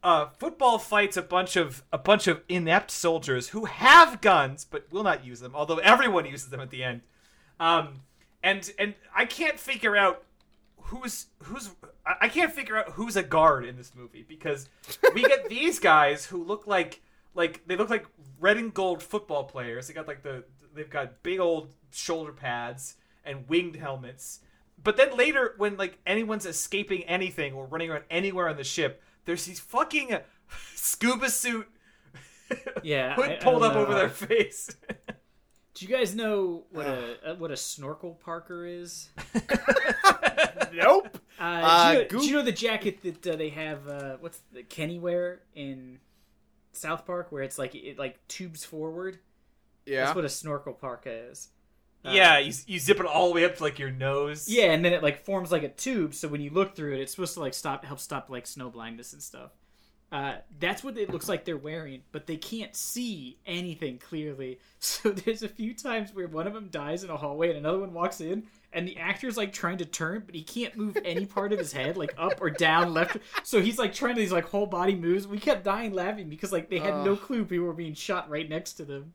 [0.08, 4.90] uh, football fights a bunch of a bunch of inept soldiers who have guns but
[4.90, 5.52] will not use them.
[5.54, 7.02] Although everyone uses them at the end,
[7.60, 8.04] um,
[8.42, 10.24] and and I can't figure out
[10.84, 11.72] who's who's
[12.06, 14.70] I I can't figure out who's a guard in this movie because
[15.14, 17.02] we get these guys who look like
[17.36, 18.06] like they look like
[18.40, 19.90] red and gold football players.
[19.90, 24.40] They got like the they've got big old shoulder pads and winged helmets.
[24.82, 29.04] But then later, when like anyone's escaping anything or running around anywhere on the ship,
[29.28, 30.18] there's these fucking
[30.74, 31.68] scuba suit
[32.82, 34.76] Yeah, hood I- I pulled don't up over their face.
[35.76, 39.10] Do you guys know what a, uh what a snorkel parka is?
[40.74, 41.20] nope.
[41.40, 43.88] Uh, Uh, do, you know, Goop- do you know the jacket that uh, they have?
[43.88, 46.00] Uh, what's the Kenny wear in
[46.74, 49.20] South Park, where it's like it like tubes forward?
[49.86, 50.06] Yeah.
[50.06, 51.50] That's what a snorkel parka is.
[52.08, 54.48] Uh, yeah, you, you zip it all the way up to like your nose.
[54.48, 57.02] Yeah, and then it like forms like a tube, so when you look through it,
[57.02, 59.52] it's supposed to like stop, help stop like snow blindness and stuff.
[60.10, 64.60] Uh, that's what it looks like they're wearing, but they can't see anything clearly.
[64.80, 67.80] So there's a few times where one of them dies in a hallway and another
[67.80, 71.26] one walks in, and the actor's like trying to turn, but he can't move any
[71.26, 73.18] part of his head, like up or down, left.
[73.44, 75.28] So he's like trying to these like whole body moves.
[75.28, 78.48] We kept dying laughing because like they had no clue people were being shot right
[78.48, 79.14] next to them.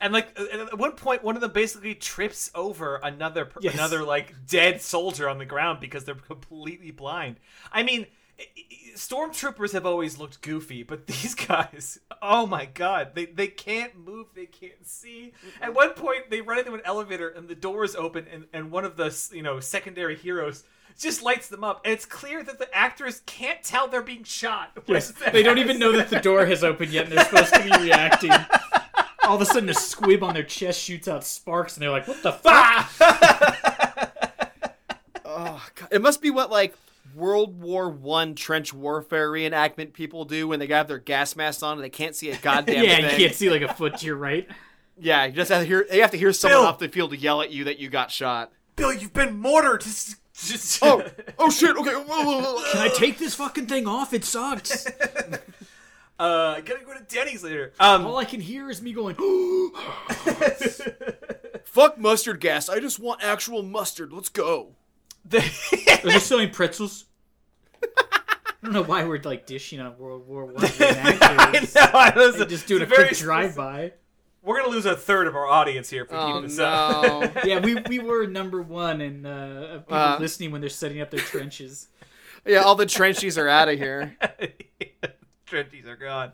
[0.00, 3.74] And like at one point, one of them basically trips over another Yes.
[3.74, 7.36] another like dead soldier on the ground because they're completely blind.
[7.70, 8.06] I mean,
[8.96, 14.28] stormtroopers have always looked goofy, but these guys, oh my god, they they can't move,
[14.34, 15.32] they can't see.
[15.46, 15.64] Mm-hmm.
[15.64, 18.84] At one point, they run into an elevator and the doors open, and and one
[18.84, 20.64] of the you know secondary heroes.
[20.98, 24.72] Just lights them up, and it's clear that the actors can't tell they're being shot.
[24.86, 27.62] Yes, they don't even know that the door has opened yet, and they're supposed to
[27.62, 28.32] be reacting.
[29.30, 32.08] All of a sudden, a squib on their chest shoots out sparks, and they're like,
[32.08, 32.90] "What the fuck?"
[35.24, 35.88] Oh, God.
[35.92, 36.74] It must be what like
[37.14, 41.74] World War One trench warfare reenactment people do when they have their gas masks on
[41.74, 43.04] and they can't see a goddamn yeah, thing.
[43.04, 44.48] Yeah, you can't see like a foot to your right.
[44.98, 45.86] Yeah, you just have to hear.
[45.92, 46.68] You have to hear someone Bill!
[46.68, 48.50] off the field to yell at you that you got shot.
[48.74, 49.82] Bill, you've been mortared.
[49.82, 51.04] Just, just Oh,
[51.38, 51.76] oh shit.
[51.76, 51.94] Okay.
[51.94, 52.72] Whoa, whoa, whoa.
[52.72, 54.12] Can I take this fucking thing off?
[54.12, 54.88] It sucks.
[56.20, 57.72] Uh, I gotta go to Denny's later.
[57.80, 59.16] Um, All I can hear is me going.
[61.64, 62.68] Fuck mustard gas.
[62.68, 64.12] I just want actual mustard.
[64.12, 64.72] Let's go.
[65.32, 65.40] Are
[66.04, 67.06] they selling pretzels?
[67.82, 71.74] I don't know why we're like dishing on World War One I reenactors.
[71.74, 71.98] know.
[71.98, 73.92] I was and just doing a it's very quick drive-by.
[74.42, 77.02] We're gonna lose a third of our audience here for Oh keeping this up.
[77.04, 77.32] no.
[77.44, 80.16] Yeah, we, we were number one in uh, of people Uh.
[80.20, 81.88] listening when they're setting up their trenches.
[82.46, 84.16] yeah, all the trenchies are out of here.
[85.50, 86.32] Trenchies are gone.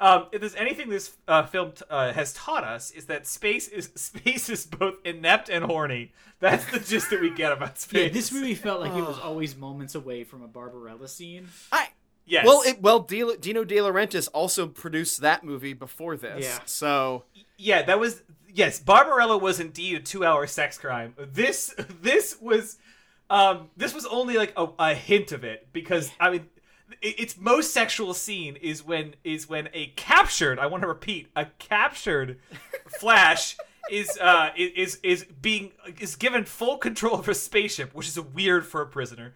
[0.00, 3.66] Um, if there's anything this uh, film t- uh, has taught us, is that space
[3.66, 6.12] is space is both inept and horny.
[6.40, 8.06] That's the gist that we get about space.
[8.06, 11.48] Yeah, this movie felt like it was always moments away from a Barbarella scene.
[11.72, 11.88] I.
[12.26, 12.44] Yes.
[12.46, 16.44] Well, it, well, Dino, Dino De Laurentiis also produced that movie before this.
[16.44, 16.58] Yeah.
[16.66, 17.24] So
[17.56, 18.22] yeah, that was
[18.54, 18.78] yes.
[18.78, 21.14] Barbarella was indeed a two-hour sex crime.
[21.16, 22.76] This this was
[23.30, 26.57] um this was only like a, a hint of it because I mean it,
[27.02, 31.46] its most sexual scene is when is when a captured I want to repeat a
[31.58, 32.38] captured
[32.98, 33.56] Flash
[33.90, 38.66] is uh is is being is given full control of a spaceship, which is weird
[38.66, 39.34] for a prisoner.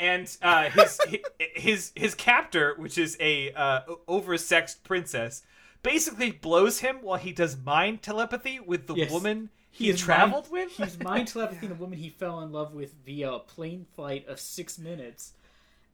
[0.00, 1.00] And uh, his,
[1.38, 5.42] his his captor, which is a uh, oversexed princess,
[5.82, 9.12] basically blows him while he does mind telepathy with the Yes.
[9.12, 10.72] woman he, is traveled mind, with.
[10.72, 14.40] He's mind telepathy the woman he fell in love with via a plane flight of
[14.40, 15.32] six minutes.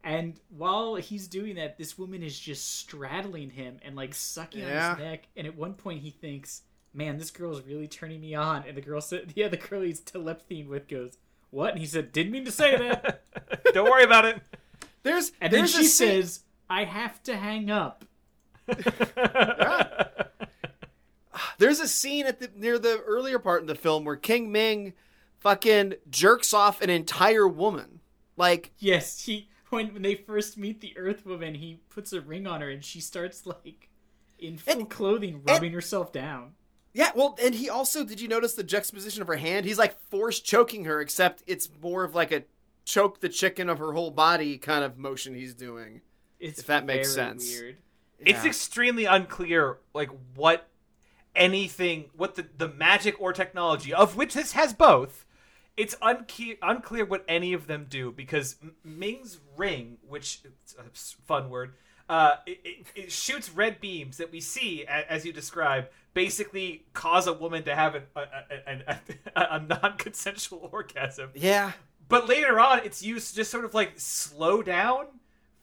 [0.04, 4.70] And while he's doing that, this woman is just straddling him and like sucking on
[4.70, 5.26] his neck.
[5.36, 6.62] And at one point, he thinks,
[6.94, 9.82] "Man, this girl is really turning me on." And the girl said, "Yeah, the girl
[9.82, 11.18] he's telepathying with goes."
[11.50, 11.70] What?
[11.72, 13.22] And he said, "Didn't mean to say that."
[13.74, 14.40] Don't worry about it.
[15.02, 18.04] There's And then she scene- says, "I have to hang up."
[21.58, 24.92] There's a scene at the near the earlier part in the film where King Ming
[25.40, 28.00] fucking jerks off an entire woman.
[28.36, 32.46] Like Yes, he when when they first meet the Earth Woman, he puts a ring
[32.46, 33.88] on her, and she starts like
[34.38, 36.54] in full And- clothing, rubbing herself down.
[36.92, 39.66] yeah, well, and he also did you notice the juxtaposition of her hand?
[39.66, 42.44] He's like force choking her, except it's more of like a
[42.84, 46.00] choke the chicken of her whole body kind of motion he's doing.
[46.40, 47.44] It's If that makes sense.
[47.60, 47.76] Weird.
[48.20, 50.68] It's extremely unclear, like what
[51.34, 55.24] anything, what the the magic or technology of which this has both.
[55.78, 60.84] It's unclear, unclear what any of them do because Ming's ring, which it's a
[61.26, 61.74] fun word,
[62.08, 67.26] uh, it, it, it shoots red beams that we see as you describe, basically cause
[67.26, 68.98] a woman to have an, a, a, a,
[69.36, 71.30] a, a non-consensual orgasm.
[71.34, 71.72] Yeah.
[72.08, 75.06] But later on, it's used to just sort of like slow down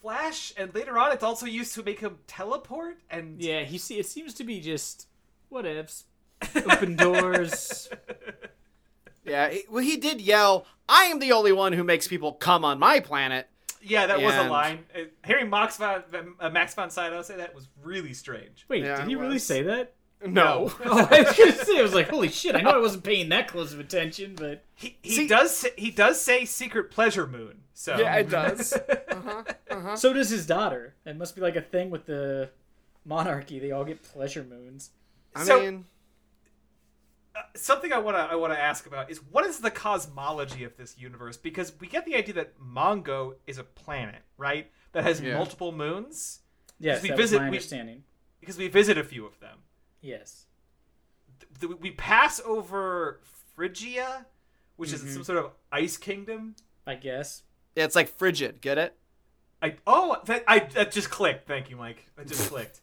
[0.06, 3.00] Flash, and later on, it's also used to make him teleport.
[3.10, 3.98] And Yeah, he see.
[3.98, 5.08] It seems to be just
[5.52, 6.04] whatevs.
[6.56, 7.90] Open doors.
[9.26, 12.64] Yeah, he, well, he did yell, "I am the only one who makes people come
[12.66, 13.50] on my planet."
[13.82, 14.80] yeah, that was a line.
[14.96, 16.04] Uh, hearing Max von,
[16.40, 18.66] uh, Max von Sydow say that was really strange.
[18.68, 19.94] Wait, Yeah, did it he really say that?
[20.26, 20.72] No.
[20.86, 21.78] Oh, I was gonna say.
[21.78, 22.56] I was like, holy shit!
[22.56, 25.70] I know I wasn't paying that close of attention, but He, he See- does say,
[25.78, 27.62] he does say secret pleasure moon.
[27.74, 28.74] So Yeah, it does.
[29.70, 29.96] Uh-huh.
[29.98, 30.94] so does his daughter.
[31.06, 32.50] It must be like a thing with the
[33.04, 33.60] monarchy.
[33.60, 34.92] They all get pleasure moons.
[35.36, 35.86] I So- mean,
[37.56, 40.76] something I want to I want to ask about is what is the cosmology of
[40.78, 41.38] this universe?
[41.38, 44.72] Because we get the idea that Mongo is a planet, right?
[44.94, 45.36] That has Yeah.
[45.38, 46.40] multiple moons.
[46.80, 48.04] Yes, we that visit- was my we- understanding.
[48.40, 49.60] Because we visit a few of them.
[50.02, 50.46] Yes.
[51.60, 53.20] Th- we pass over
[53.58, 54.26] Frigia,
[54.76, 55.08] which Mm-hmm.
[55.08, 56.56] is some sort of ice kingdom.
[56.88, 57.44] I guess.
[57.76, 58.62] yeah, it's like frigid.
[58.62, 58.96] Get it?
[59.62, 61.48] I oh that I that just clicked.
[61.48, 62.06] Thank you, Mike.
[62.16, 62.82] That just clicked.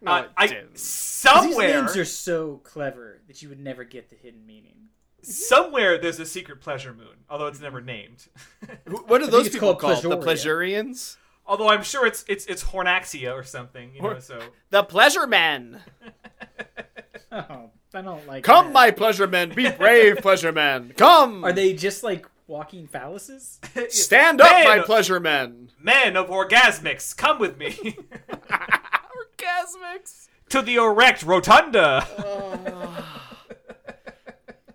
[0.00, 4.16] No, uh, I somewhere These names are so clever that you would never get the
[4.16, 4.74] hidden meaning.
[5.22, 8.28] somewhere there's a secret pleasure moon, although it's never named.
[8.86, 10.04] What are those people called called?
[10.04, 10.84] The Pleasuria.
[10.84, 11.16] Pleasurians?
[11.46, 13.94] although I'm sure it's it's it's Hornaxia or something.
[13.94, 14.38] You know, so
[14.70, 15.80] The pleasure men.
[17.30, 18.42] Oh, I don't like.
[18.42, 18.72] Come, that.
[18.72, 19.50] my pleasure men.
[19.54, 20.94] Be brave, pleasure men.
[20.96, 21.44] Come.
[21.44, 23.58] Are they just like walking phalluses?
[23.92, 24.64] Stand up, Man.
[24.64, 25.70] my pleasure men.
[25.78, 27.98] Men of orgasmics, come with me
[29.48, 30.28] Orgasmics.
[30.50, 32.06] to the erect rotunda.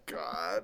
[0.06, 0.64] God.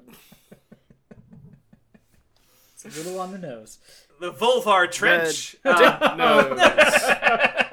[2.74, 3.80] It's a little on the nose.
[4.20, 5.56] the vulvar trench.
[5.64, 7.66] Red Uh, nose.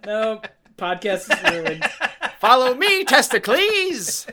[0.06, 0.40] No,
[0.78, 1.84] podcast is ruined.
[2.38, 4.24] Follow me, testicles.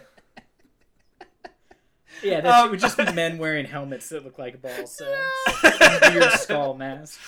[2.21, 4.95] Yeah, that's, Um, it would just be men wearing helmets that look like balls.
[4.99, 5.81] sacks.
[5.81, 7.19] and weird skull mask.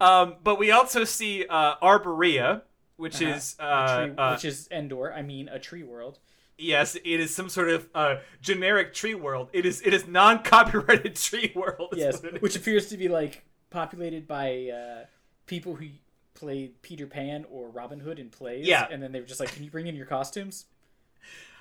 [0.00, 2.62] Um, but we also see uh, Arboria,
[2.96, 5.12] which is uh, Tree, uh, which is Endor.
[5.12, 6.18] I mean, a tree world.
[6.58, 9.48] yes, it is some sort of uh, generic tree world.
[9.52, 11.94] It is it is non copyrighted tree world.
[11.96, 12.56] Yes, which is.
[12.56, 15.04] appears to be like populated by uh,
[15.46, 15.86] people who
[16.34, 18.66] played Peter Pan or Robin Hood in plays.
[18.66, 18.86] Yeah.
[18.90, 20.66] and then they were just like, "Can you bring in your costumes?"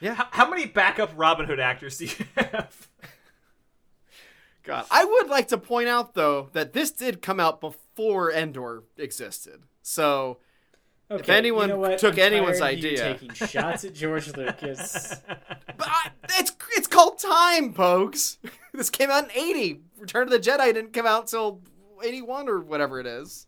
[0.03, 2.87] How, how many backup Robin Hood actors do you have?
[4.63, 4.85] God.
[4.91, 7.79] I would like to point out though that this did come out before
[8.31, 9.63] Endor existed.
[9.81, 10.37] So
[11.11, 13.13] Okay, anyone you know took I'm anyone's tired of you idea.
[13.13, 15.15] taking shots at George Lucas.
[15.27, 18.37] but I, it's it's called time, Pokes.
[18.73, 19.79] This came out in 80.
[19.99, 21.61] Return of the Jedi didn't come out until
[22.03, 23.47] 81 or whatever it is.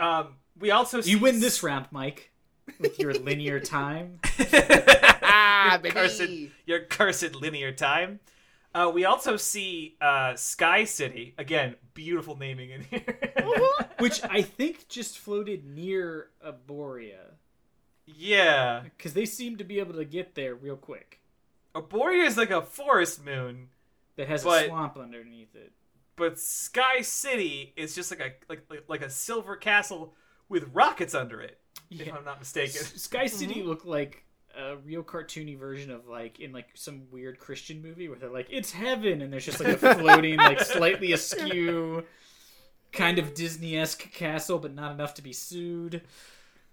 [0.00, 2.30] Um, we also see You win this round, Mike,
[2.80, 4.18] with your linear time.
[5.22, 6.22] Ah, your cursed,
[6.64, 8.20] your cursed linear time.
[8.74, 11.74] Uh, we also see uh, Sky City again.
[11.94, 13.18] Beautiful naming in here.
[13.98, 17.32] which I think just floated near Arboria
[18.06, 21.20] yeah, because they seem to be able to get there real quick.
[21.74, 23.68] Arboria is like a forest moon,
[24.16, 25.72] That has But- a swamp underneath it.
[26.16, 30.14] but Sky City is just like a like like, like a silver castle
[30.48, 31.58] with rockets under it.
[31.90, 32.80] If I'm not mistaken.
[32.80, 34.24] S- Sky City looked like
[34.58, 38.48] a real cartoony version of like in like some weird Christian movie where they're like
[38.50, 42.02] it's heaven and there's just like a floating like slightly askew
[42.92, 46.02] kind of Disney-esque castle but not enough to be sued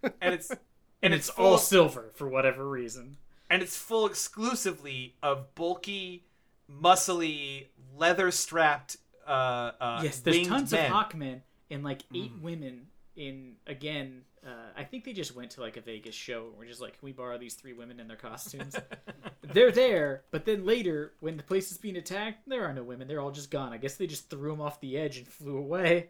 [0.03, 0.49] and it's
[1.03, 3.17] and it's it's all silver for whatever reason.
[3.49, 6.23] and it's full exclusively of bulky,
[6.71, 7.67] muscly,
[7.97, 10.85] leather-strapped uh, uh, yes, there's tons men.
[10.85, 12.41] of Hawkmen and like eight Mm.
[12.41, 14.23] women in again.
[14.45, 16.47] Uh, I think they just went to like a Vegas show.
[16.47, 18.75] and We're just like, can we borrow these three women in their costumes?
[19.41, 23.07] They're there, but then later, when the place is being attacked, there are no women.
[23.07, 23.73] They're all just gone.
[23.73, 26.09] I guess they just threw them off the edge and flew away.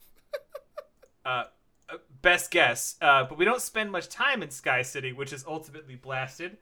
[1.24, 1.44] uh,
[1.88, 2.96] uh, best guess.
[3.00, 6.58] Uh, but we don't spend much time in Sky City, which is ultimately blasted.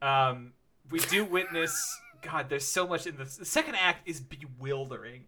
[0.00, 0.52] Um,
[0.90, 1.98] we do witness.
[2.22, 3.36] God, there's so much in this.
[3.36, 5.24] The second act is bewildering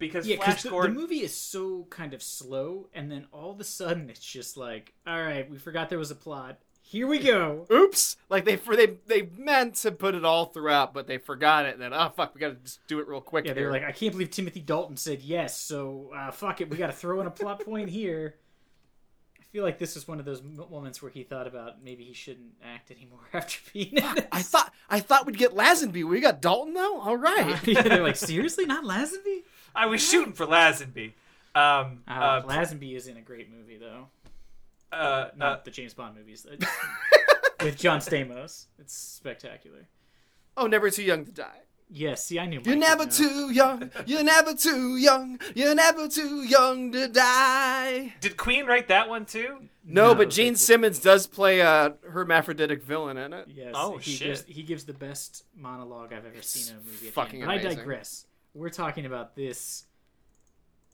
[0.00, 3.52] because Yeah, Flash because the, the movie is so kind of slow, and then all
[3.52, 6.58] of a sudden it's just like, all right, we forgot there was a plot.
[6.82, 7.68] Here we go.
[7.70, 8.16] Oops!
[8.28, 11.74] Like they for they they meant to put it all throughout, but they forgot it.
[11.74, 13.44] And then oh fuck, we gotta just do it real quick.
[13.46, 16.76] Yeah, they're like, I can't believe Timothy Dalton said yes, so uh, fuck it, we
[16.76, 18.34] got to throw in a plot point here.
[19.38, 22.12] I feel like this is one of those moments where he thought about maybe he
[22.12, 24.24] shouldn't act anymore after being in this.
[24.32, 26.04] I thought I thought we'd get Lazenby.
[26.04, 27.00] We got Dalton though.
[27.00, 27.56] All right.
[27.66, 29.42] yeah, they're like, seriously, not Lazenby?
[29.74, 31.12] I was shooting for Lazenby.
[31.54, 34.06] Um, Uh, uh, Lazenby is in a great movie though,
[34.92, 36.56] uh, not uh, the James Bond movies uh,
[37.64, 38.66] with John Stamos.
[38.78, 39.86] It's spectacular.
[40.56, 41.60] oh, never too young to die.
[41.92, 42.60] Yes, see, I knew.
[42.64, 43.10] You're never know.
[43.10, 43.90] too young.
[44.06, 45.40] You're never too young.
[45.56, 48.14] You're never too young to die.
[48.20, 49.62] did Queen write that one too?
[49.84, 53.48] No, No, but Gene thankfully- Simmons does play a hermaphroditic villain in it.
[53.52, 53.72] Yes.
[53.74, 54.28] Oh, he shit.
[54.28, 57.08] Gives, he gives the best monologue I've ever seen in a movie.
[57.10, 57.62] Fucking the end.
[57.64, 58.26] But I digress.
[58.54, 59.84] We're talking about this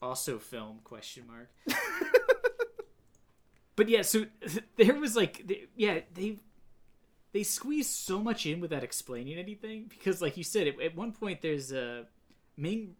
[0.01, 1.49] also film question mark.
[3.75, 4.25] but yeah, so
[4.77, 6.37] there was like, they, yeah, they
[7.33, 11.11] they squeeze so much in without explaining anything because, like you said, at, at one
[11.11, 12.05] point there's a
[12.55, 12.95] Ming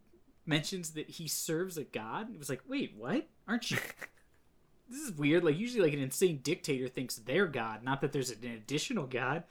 [0.45, 2.29] mentions that he serves a god.
[2.31, 3.27] It was like, wait, what?
[3.47, 3.77] Aren't you?
[4.89, 5.43] this is weird.
[5.43, 9.43] Like usually, like an insane dictator thinks they're God, not that there's an additional God.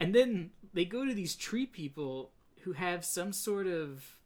[0.00, 2.30] And then they go to these tree people
[2.62, 4.17] who have some sort of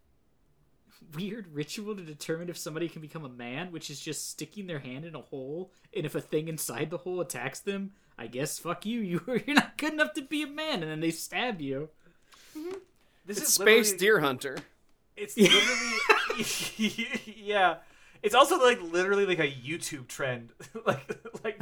[1.14, 4.78] weird ritual to determine if somebody can become a man, which is just sticking their
[4.80, 8.58] hand in a hole, and if a thing inside the hole attacks them, I guess
[8.58, 11.60] fuck you, you you're not good enough to be a man, and then they stab
[11.60, 11.88] you.
[13.24, 14.58] This It's is Space Deer Hunter.
[15.16, 17.76] It's literally, yeah.
[18.22, 20.50] It's also like literally like a YouTube trend,
[20.86, 21.56] like like.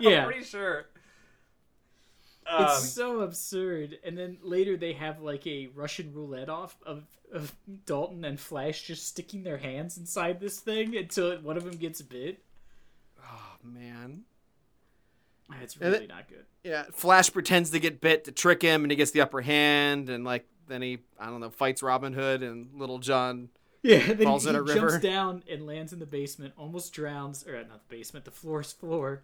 [0.00, 0.22] Yeah.
[0.22, 0.86] I'm pretty sure.
[2.46, 3.98] Um, It's so absurd.
[4.04, 7.54] And then later they have like a Russian roulette off of, of
[7.86, 12.02] Dalton and Flash just sticking their hands inside this thing until one of them gets
[12.02, 12.42] bit.
[13.22, 14.22] Oh man.
[15.62, 16.44] It's really it- not good.
[16.62, 20.10] Yeah, Flash pretends to get bit to trick him, and he gets the upper hand,
[20.10, 23.48] and like then he I don't know fights Robin Hood and Little John.
[23.82, 26.92] Yeah, then Falls he, in he a jumps down and lands in the basement, almost
[26.92, 29.22] drowns, or uh, not the basement, the floor's floor,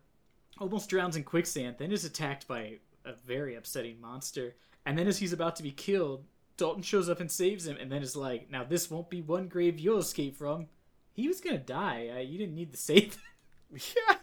[0.58, 4.54] almost drowns in quicksand, then is attacked by a very upsetting monster.
[4.86, 6.24] And then as he's about to be killed,
[6.56, 9.48] Dalton shows up and saves him, and then is like, now this won't be one
[9.48, 10.68] grave you'll escape from.
[11.12, 12.10] He was gonna die.
[12.14, 13.80] Uh, you didn't need to save him.
[14.08, 14.16] Yeah,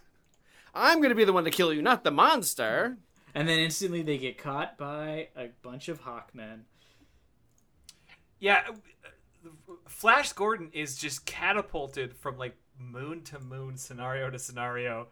[0.74, 2.98] I'm gonna be the one to kill you, not the monster.
[3.36, 6.62] And then instantly they get caught by a bunch of Hawkmen.
[8.40, 9.50] yeah, uh,
[9.88, 15.08] Flash Gordon is just catapulted from like moon to moon, scenario to scenario.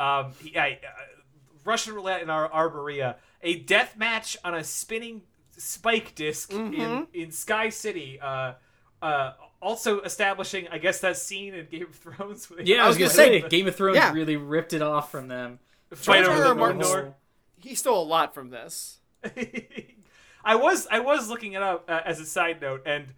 [0.00, 1.20] Um, he, I, uh,
[1.64, 5.22] Russian roulette in our Arboria, a death match on a spinning
[5.58, 8.18] spike disk in in Sky City.
[8.20, 8.54] Uh,
[9.02, 12.48] uh, also establishing, I guess, that scene in Game of Thrones.
[12.50, 14.12] Where they Yeah, I was, was gonna, gonna say, say, Game of Thrones yeah.
[14.12, 15.58] really ripped it off from them.
[15.94, 16.54] fight George over the R.
[16.54, 17.14] Martin's- Mordor.
[17.60, 18.98] He stole a lot from this.
[20.44, 23.08] I was I was looking it up uh, as a side note, and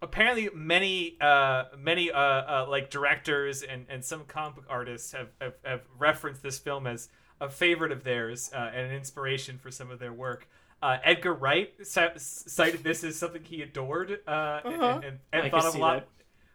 [0.00, 5.28] apparently many uh, many uh, uh, like directors and, and some comic book artists have,
[5.40, 7.08] have, have referenced this film as
[7.40, 10.48] a favorite of theirs uh, and an inspiration for some of their work.
[10.82, 15.64] Uh, Edgar Wright ci- cited this as something he adored uh, and, and, and thought
[15.66, 16.08] of a lot that.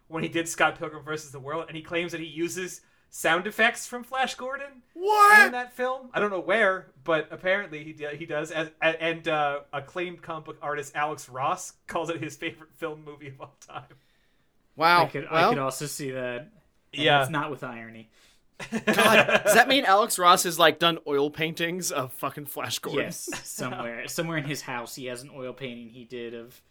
[0.10, 3.48] when he did Scott Pilgrim versus the World, and he claims that he uses sound
[3.48, 6.10] effects from Flash Gordon in that film.
[6.14, 8.52] I don't know where, but apparently he he does.
[8.52, 13.30] As, and uh, acclaimed comic book artist Alex Ross calls it his favorite film movie
[13.30, 13.84] of all time.
[14.76, 15.04] Wow.
[15.04, 16.42] I could well, I could also see that.
[16.94, 17.22] And Yeah.
[17.22, 18.10] it's not with irony.
[18.72, 23.05] God, does that mean Alex Ross has like done oil paintings of fucking Flash Gordon?
[23.05, 26.62] Yes, somewhere somewhere in his house he has an oil painting he did of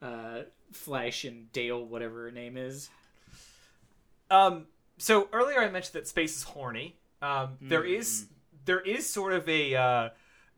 [0.00, 2.90] uh, Flash and Dale, whatever her name is.
[4.30, 4.66] Um,
[4.98, 6.96] so earlier I mentioned that space is horny.
[7.20, 8.26] Um, there is
[8.64, 10.08] there is sort of a uh,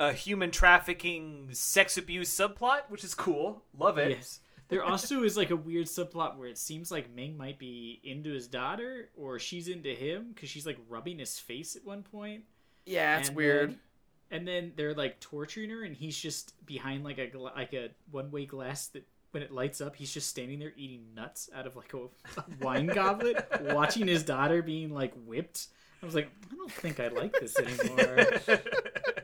[0.01, 3.63] a human trafficking, sex abuse subplot, which is cool.
[3.77, 4.11] Love it.
[4.11, 4.41] Yes.
[4.69, 8.31] There also is like a weird subplot where it seems like Ming might be into
[8.31, 12.45] his daughter or she's into him because she's like rubbing his face at one point.
[12.87, 13.71] Yeah, it's And weird.
[13.71, 13.81] then-
[14.31, 17.91] and then they're like torturing her, and he's just behind like a gla- like a
[18.11, 21.67] one way glass that when it lights up, he's just standing there eating nuts out
[21.67, 22.05] of like a,
[22.41, 25.67] a wine goblet, watching his daughter being like whipped.
[26.03, 28.31] I was like, I don't think I like this anymore.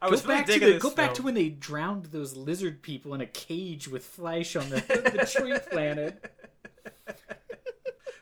[0.00, 2.82] I was go really back to the, go back to when they drowned those lizard
[2.82, 6.30] people in a cage with flesh on the, the tree planet.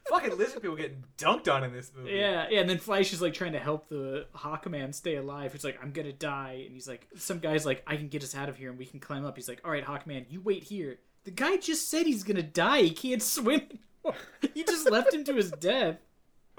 [0.09, 2.13] fucking lizard people getting dunked on in this movie.
[2.13, 5.53] Yeah, yeah, and then Flash is like trying to help the Hawkman stay alive.
[5.53, 8.35] He's like, I'm gonna die, and he's like, some guy's like, I can get us
[8.35, 9.37] out of here and we can climb up.
[9.37, 10.99] He's like, all right, Hawkman, you wait here.
[11.25, 12.83] The guy just said he's gonna die.
[12.83, 13.63] He can't swim.
[14.05, 14.21] anymore.
[14.55, 15.97] you just left him to his death.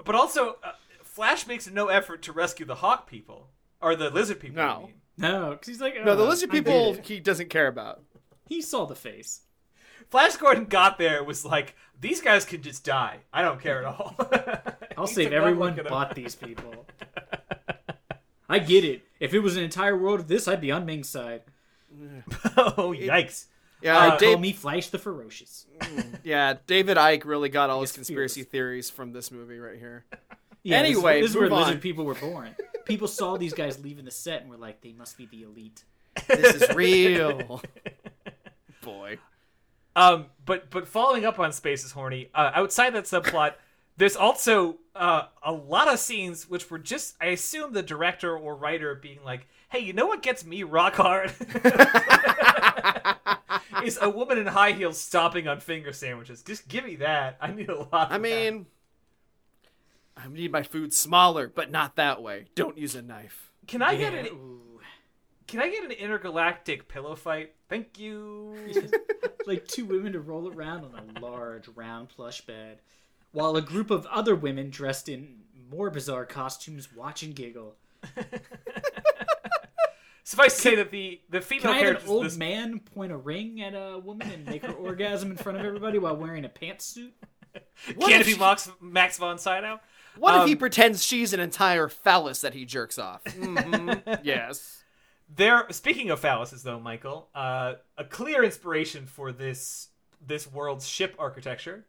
[0.04, 0.72] But also, uh,
[1.02, 3.48] Flash makes no effort to rescue the Hawk people
[3.80, 4.56] or the lizard people.
[4.56, 4.90] No.
[5.18, 7.68] No, because he's like, No, the "Oh, lizard I get people it." he doesn't care
[7.68, 8.02] about.
[8.46, 9.40] He saw the face.
[10.10, 13.20] Flash Gordon got there and was like, "These guys can just die.
[13.32, 14.14] I don't care at all."
[14.96, 15.90] I'll He save took one everyone look at him.
[15.90, 16.86] but these people.
[18.48, 19.02] I get it.
[19.18, 21.42] If it was an entire world of this, I'd be on Ming's side.
[22.56, 23.46] oh yikes!
[23.82, 25.66] Yeah, Uh, Call Dave, me Flash the Ferocious.
[26.22, 30.04] yeah, David Icke really got all his He's conspiracy theories from this movie right here.
[30.62, 31.64] Yeah, this Anyway, this is, where move on.
[31.66, 32.54] lizard people were born.
[32.86, 35.84] People saw these guys leaving the set and were like, they must be the elite.
[36.26, 37.60] This is real.
[38.80, 39.18] Boy.
[39.94, 42.30] Um, but but following up on Space is horny.
[42.34, 43.54] Uh, outside that subplot,
[43.96, 48.54] there's also uh, a lot of scenes which were just, I assume, the director or
[48.54, 51.32] writer being like, "Hey, you know what gets me rock hard?"
[53.84, 56.42] Is a woman in high heels stomping on finger sandwiches.
[56.42, 57.36] Just give me that.
[57.40, 58.08] I need a lot.
[58.08, 58.66] Of I mean,
[60.16, 62.46] I need my food smaller, but not that way.
[62.54, 63.50] Don't use a knife.
[63.66, 64.80] can I get an ooh.
[65.46, 67.54] can I get an intergalactic pillow fight?
[67.68, 68.56] Thank you.
[69.46, 72.78] like two women to roll around on a large round plush bed,
[73.32, 75.40] while a group of other women dressed in
[75.70, 77.74] more bizarre costumes watch and giggle.
[80.24, 83.12] Suffice to say that the the female Can I have an old this- man point
[83.12, 86.44] a ring at a woman and make her orgasm in front of everybody while wearing
[86.44, 87.10] a pantsuit?
[87.94, 89.80] What Can it if be she- Max, Max von Sydow?
[90.18, 93.22] What if he Um, pretends she's an entire phallus that he jerks off?
[93.24, 94.20] Mhm.
[94.22, 94.82] yes.
[95.28, 95.66] There.
[95.70, 99.88] Speaking of phalluses, though, Michael, uh, a clear inspiration for this
[100.24, 101.86] this world's ship architecture.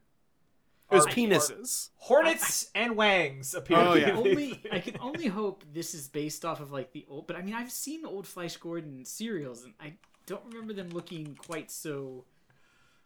[0.90, 1.90] It was are- penises.
[1.90, 3.78] are Hornets and Wangs appear.
[3.78, 4.12] Oh, to yeah.
[4.12, 7.28] be- only I can only hope this is based off of like the old.
[7.28, 9.94] But I mean, I've seen old Flash Gordon serials, and I
[10.26, 12.26] don't remember them looking quite so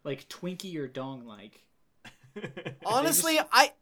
[0.04, 1.64] like Twinkie or Dong like.
[2.86, 3.72] Honestly, I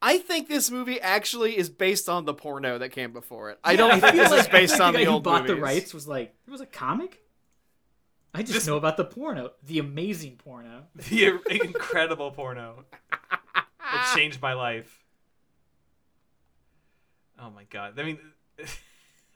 [0.00, 3.58] I think this movie actually is based on the porno that came before it.
[3.64, 5.10] I don't I think feel this like, is based I feel on like the guy
[5.12, 7.20] old who bought the rights was like, it was a comic.
[8.34, 10.84] I just This- know about the porno, the amazing porno.
[10.94, 15.02] the incredible porno It changed my life.
[17.40, 17.98] Oh my god!
[17.98, 18.18] I mean,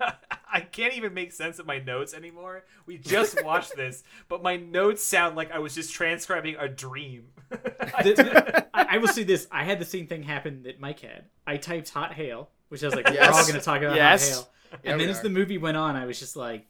[0.55, 2.65] I can't even make sense of my notes anymore.
[2.87, 7.29] We just watched this, but my notes sound like I was just transcribing a dream.
[8.03, 11.01] The- the- I, I will say this: I had the same thing happen that Mike
[11.01, 11.27] had.
[11.47, 14.31] I typed "hot hail," which I was like, "We're all going to talk about Yes.
[14.31, 14.49] hot hail."
[14.85, 15.25] Yeah, and we then as are.
[15.25, 16.67] the movie went on, I was just like,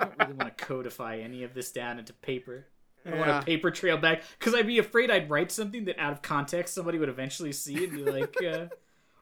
[0.00, 2.66] I don't really want to codify any of this down into paper.
[3.04, 3.28] I don't Yeah.
[3.28, 6.22] want a paper trail back because I'd be afraid I'd write something that out of
[6.22, 8.66] context somebody would eventually see and be like, uh,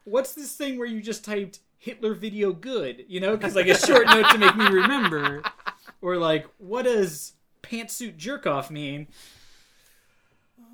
[0.04, 3.78] "What's this thing where you just typed Hitler video good?" You know, because like a
[3.78, 5.42] short note to make me remember,
[6.02, 9.06] or like, "What does pantsuit jerk off mean?"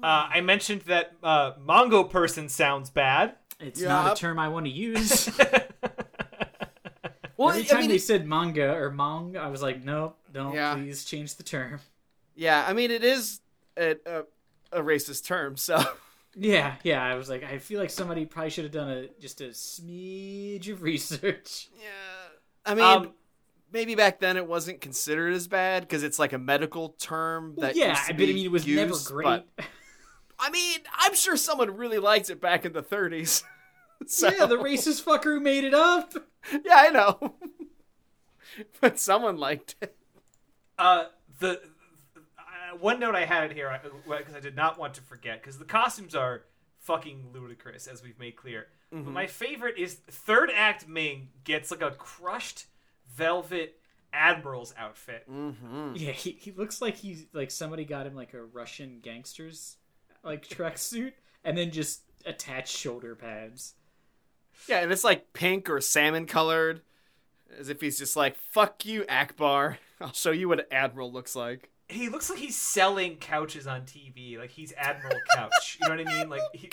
[0.02, 3.34] Uh, I mentioned that uh, Mongo person sounds bad.
[3.58, 4.12] It's not Yeah.
[4.12, 5.28] a term I want to use.
[7.36, 10.18] Well, Every I time mean, they it- said manga or mong, I was like, nope,
[10.30, 10.74] don't Yeah.
[10.74, 11.80] please change the term.
[12.36, 13.40] yeah, I mean, it is
[13.78, 14.24] a, a,
[14.72, 15.82] a racist term, so
[16.37, 17.03] Yeah, yeah.
[17.03, 20.70] I was like, I feel like somebody probably should have done a just a smidge
[20.72, 21.68] of research.
[21.78, 21.89] yeah.
[22.64, 23.12] I mean, Um,
[23.72, 27.74] maybe back then it wasn't considered as bad because it's like a medical term that
[27.76, 28.28] yeah, used to I bet.
[28.28, 29.24] I mean, it was never great.
[29.57, 29.64] but-
[30.39, 33.43] I mean, I'm sure someone really liked it back in the 30s.
[34.07, 36.14] so, Yeah, the racist fucker who made it up.
[36.53, 37.35] Yeah, I know.
[38.81, 39.95] but someone liked it.
[40.78, 41.05] Uh,
[41.41, 41.61] the
[42.78, 43.72] one note I had it here
[44.06, 46.42] because I did not want to forget because the costumes are
[46.80, 48.66] fucking ludicrous as we've made clear.
[48.92, 52.66] But my favorite is third act Ming gets like a crushed
[53.14, 53.78] velvet
[54.12, 55.30] admiral's outfit.
[55.30, 55.92] Mm-hmm.
[55.94, 59.76] Yeah, he, he looks like he's like somebody got him like a Russian gangster's
[60.24, 61.12] like tracksuit
[61.44, 63.74] and then just attached shoulder pads.
[64.68, 66.82] Yeah, and it's like pink or salmon colored,
[67.58, 69.76] as if he's just like, "Fuck you, Ackbar.
[70.00, 73.82] I'll show you what an admiral looks like." He looks like he's selling couches on
[73.82, 75.78] TV, like he's Admiral Couch.
[75.80, 76.28] You know what I mean?
[76.30, 76.70] Like he,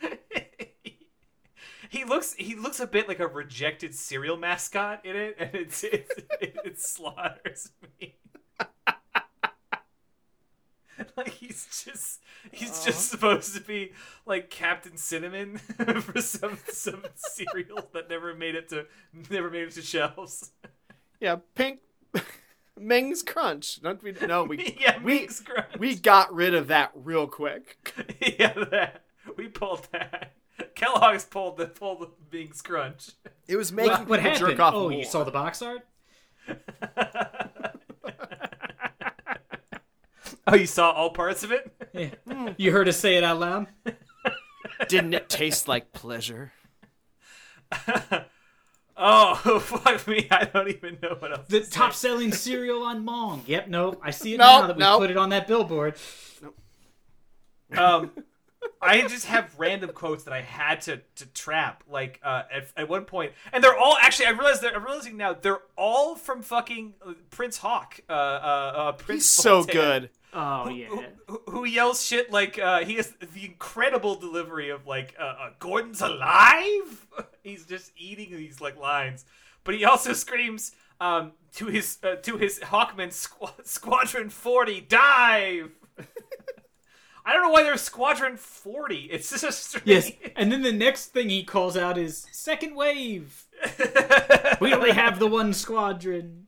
[1.88, 5.84] he looks he looks a bit like a rejected cereal mascot in it, and it's,
[5.84, 6.10] it's
[6.40, 7.70] it, it slaughters
[8.00, 8.16] me.
[11.16, 12.20] like he's just
[12.50, 13.92] he's just supposed to be
[14.26, 18.86] like Captain Cinnamon for some some cereal that never made it to
[19.30, 20.50] never made it to shelves.
[21.20, 21.80] Yeah, pink
[22.80, 23.80] Ming's Crunch.
[23.82, 24.12] Don't we?
[24.26, 25.78] No, we yeah, we Ming's Crunch.
[25.78, 27.92] we got rid of that real quick.
[28.38, 29.04] yeah, that
[29.36, 30.32] we pulled that.
[30.74, 33.10] Kellogg's pulled the pulled the Ming's Crunch.
[33.46, 34.50] It was making What, what people happened?
[34.50, 34.74] jerk off.
[34.74, 34.92] Oh, more.
[34.92, 35.86] you saw the box art?
[40.46, 41.70] Oh, you saw all parts of it?
[41.92, 42.08] Yeah.
[42.26, 42.48] Hmm.
[42.56, 43.66] You heard us say it out loud?
[44.88, 46.52] Didn't it taste like pleasure?
[48.98, 50.26] Oh, fuck me.
[50.30, 51.46] I don't even know what else.
[51.48, 51.70] The to say.
[51.70, 53.42] top selling cereal on Mong.
[53.46, 54.00] Yep, nope.
[54.02, 55.00] I see it Nope, now that we nope.
[55.00, 55.94] put it on that billboard.
[57.76, 58.10] um,
[58.82, 61.84] I just have random quotes that I had to to trap.
[61.88, 64.26] Like uh, at, at one point, and they're all actually.
[64.26, 68.00] I realize they're I'm realizing now they're all from fucking uh, Prince Hawk.
[68.08, 69.22] Uh, uh, uh, Prince.
[69.22, 70.10] He's so Voltaire, good.
[70.34, 70.88] Oh, yeah.
[71.26, 75.50] Who, who yells shit like uh, he has the incredible delivery of like uh, uh,
[75.58, 77.06] Gordon's alive.
[77.48, 79.24] He's just eating these like lines,
[79.64, 85.70] but he also screams um, to his uh, to his Hawkman squ- Squadron Forty dive.
[87.24, 89.08] I don't know why there's Squadron Forty.
[89.10, 89.86] It's just a strange.
[89.86, 93.44] Yes, and then the next thing he calls out is second wave.
[94.60, 96.46] We only have the one squadron.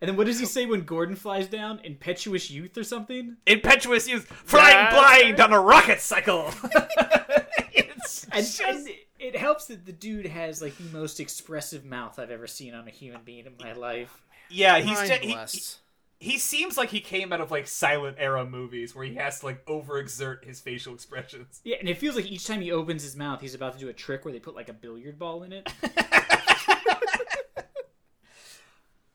[0.00, 1.80] And then what does he say when Gordon flies down?
[1.82, 3.36] Impetuous youth or something?
[3.46, 6.50] Impetuous youth flying That's blind on a rocket cycle.
[7.72, 8.88] it's And, just- and
[9.20, 12.88] it helps that the dude has like the most expressive mouth I've ever seen on
[12.88, 14.22] a human being in my life.
[14.48, 15.78] yeah, he's just, he, blessed.
[16.18, 19.46] he seems like he came out of like silent era movies where he has to
[19.46, 21.60] like overexert his facial expressions.
[21.64, 23.88] Yeah, and it feels like each time he opens his mouth, he's about to do
[23.88, 25.70] a trick where they put like a billiard ball in it.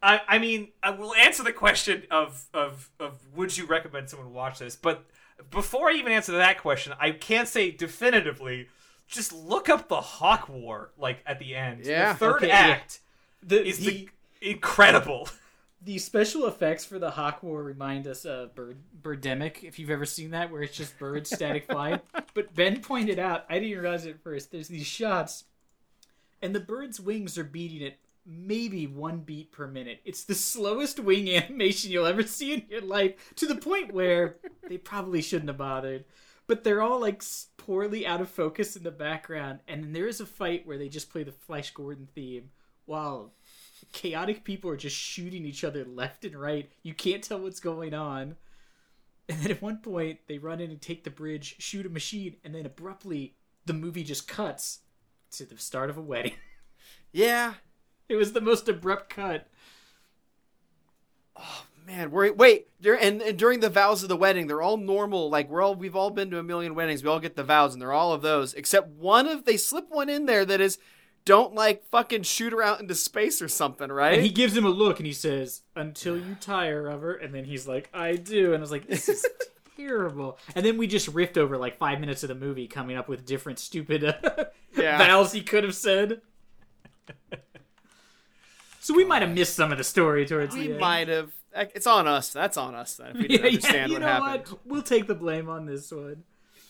[0.03, 4.33] I, I mean, I will answer the question of, of of would you recommend someone
[4.33, 5.03] watch this, but
[5.49, 8.67] before I even answer that question, I can't say definitively.
[9.07, 11.85] Just look up the Hawk War, like at the end.
[11.85, 12.13] Yeah.
[12.13, 12.55] the third Okay, yeah.
[12.55, 12.99] act
[13.43, 14.09] The, is the,
[14.41, 15.29] the incredible.
[15.83, 20.05] the special effects for the Hawk War remind us of Bird Birdemic, if you've ever
[20.05, 21.99] seen that, where it's just birds static flying.
[22.33, 24.51] But Ben pointed out, I didn't realize it at first.
[24.51, 25.43] There's these shots,
[26.41, 29.99] and the bird's wings are beating it maybe one beat per minute.
[30.03, 34.37] It's the slowest wing animation you'll ever see in your life, to the point where
[34.67, 36.05] they probably shouldn't have bothered.
[36.47, 40.07] But they're all like s- poorly out of focus in the background, and then there
[40.07, 42.51] is a fight where they just play the Flash Gordon theme
[42.85, 43.33] while
[43.91, 46.69] chaotic people are just shooting each other left and right.
[46.83, 48.35] You can't tell what's going on.
[49.27, 52.35] And then at one point, they run in and take the bridge, shoot a machine,
[52.43, 53.33] and then abruptly,
[53.65, 54.81] the movie just cuts
[55.31, 56.33] to the start of a wedding.
[57.11, 57.53] Yeah,
[58.09, 59.47] It was the most abrupt cut.
[61.37, 62.11] Oh, man.
[62.11, 65.29] We're, wait, and, and during the vows of the wedding, they're all normal.
[65.29, 67.03] Like we're all we've all been to a million weddings.
[67.03, 69.89] We all get the vows, and they're all of those except one of they slip
[69.89, 70.77] one in there that is
[71.25, 74.13] don't like fucking shoot her out into space or something, right?
[74.13, 77.15] And he gives him a look and he says, Until you tire of her.
[77.15, 78.47] And then he's like, I do.
[78.53, 79.25] And I was like, This is
[79.75, 80.37] terrible.
[80.53, 83.25] And then we just riffed over like five minutes of the movie coming up with
[83.25, 84.45] different stupid uh,
[84.77, 84.99] Yeah.
[84.99, 86.21] vows he could have said.
[88.79, 90.75] So we might have missed some of the story towards we the end.
[90.75, 91.31] We might have.
[91.55, 92.29] It's on us.
[92.33, 93.15] That's on us then.
[93.15, 94.47] If we Yeah, didn't yeah, understand you what know happened.
[94.49, 94.59] what?
[94.65, 96.23] We'll take the blame on this one.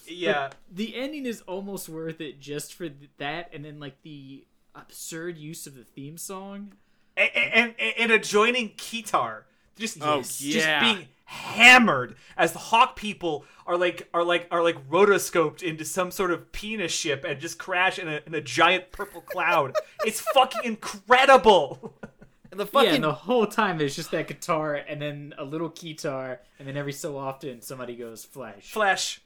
[0.07, 5.37] Yeah, The ending is almost worth it just for that, and then like the absurd
[5.37, 6.73] use of the theme song.
[7.17, 9.43] and, and, and adjoining Kitar
[9.77, 10.79] just Oh, just yeah.
[10.93, 16.11] being hammered as the hawk people are like are like are like rotoscoped into some
[16.11, 19.75] sort of penis ship and just crash in a, in a giant purple cloud
[20.05, 21.95] it's fucking incredible
[22.57, 25.69] And the yeah, and the whole time there's just that guitar and then a little
[25.69, 28.71] guitar, and then every so often somebody goes flash.
[28.71, 29.21] flesh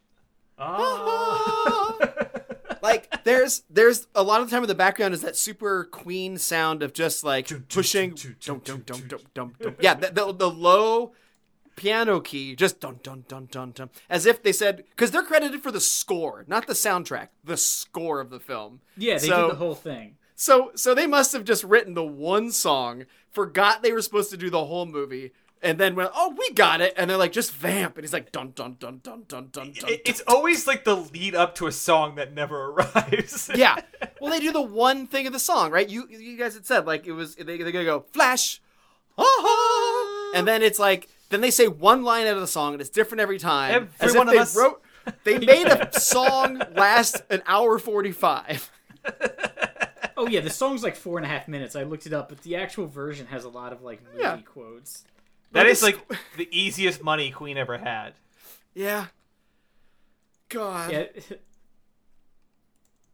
[0.57, 1.99] oh.
[2.81, 6.37] like there's there's a lot of the time in the background is that super queen
[6.37, 10.49] sound of just like pushing dum dum dum dum dum dum yeah the, the, the
[10.49, 11.11] low
[11.75, 15.61] piano key just dun dun dun dun dun as if they said because they're credited
[15.61, 19.51] for the score not the soundtrack the score of the film Yeah, they So- did
[19.51, 20.15] the whole thing.
[20.41, 24.37] So so they must have just written the one song forgot they were supposed to
[24.37, 25.31] do the whole movie
[25.61, 28.31] and then went oh we got it and they're like just vamp and he's like
[28.31, 31.67] dun dun dun dun dun dun dun It- it's always like the lead up to
[31.67, 33.75] a song that never arrives yeah.
[34.21, 35.87] Well, they do the one thing of the song, right?
[35.87, 38.61] You you guys had said like it was they they're gonna go flash,
[39.17, 42.81] ah, and then it's like then they say one line out of the song and
[42.81, 43.73] it's different every time.
[43.73, 44.81] Every as one if of they us- wrote
[45.23, 48.69] they made a song last an hour forty five.
[50.19, 51.75] Oh yeah, the song's like four and a half minutes.
[51.75, 54.37] I looked it up, but the actual version has a lot of like movie Yeah.
[54.41, 55.01] quotes.
[55.51, 56.07] that But is the like
[56.37, 58.13] the easiest money queen ever had
[58.73, 59.07] Yeah.
[60.49, 60.91] God.
[60.91, 61.05] Yeah.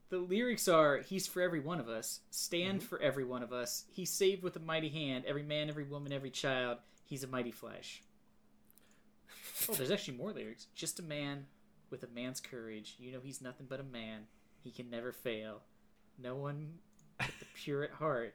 [0.10, 2.88] The lyrics are He's for every one of us, stand Mm-hmm.
[2.88, 3.86] for every one of us.
[3.92, 6.78] He's saved with a mighty hand, every man, every woman, every child.
[7.06, 8.02] He's a mighty flash.
[9.68, 10.68] Oh, there's actually more lyrics.
[10.76, 11.48] Just a man
[11.90, 12.96] with a man's courage.
[13.00, 14.28] You know he's nothing but a man.
[14.64, 15.62] He can never fail.
[16.22, 16.85] No one with the
[17.56, 18.34] pure at heart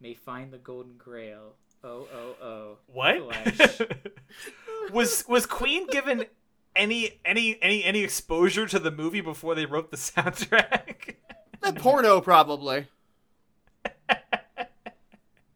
[0.00, 1.54] may find the golden grail.
[1.82, 2.76] Oh, oh, oh.
[2.86, 3.16] What?
[4.92, 6.26] Was was Queen given
[6.74, 11.14] any any any any exposure to the movie before they wrote the soundtrack?
[11.62, 12.86] the porno, probably.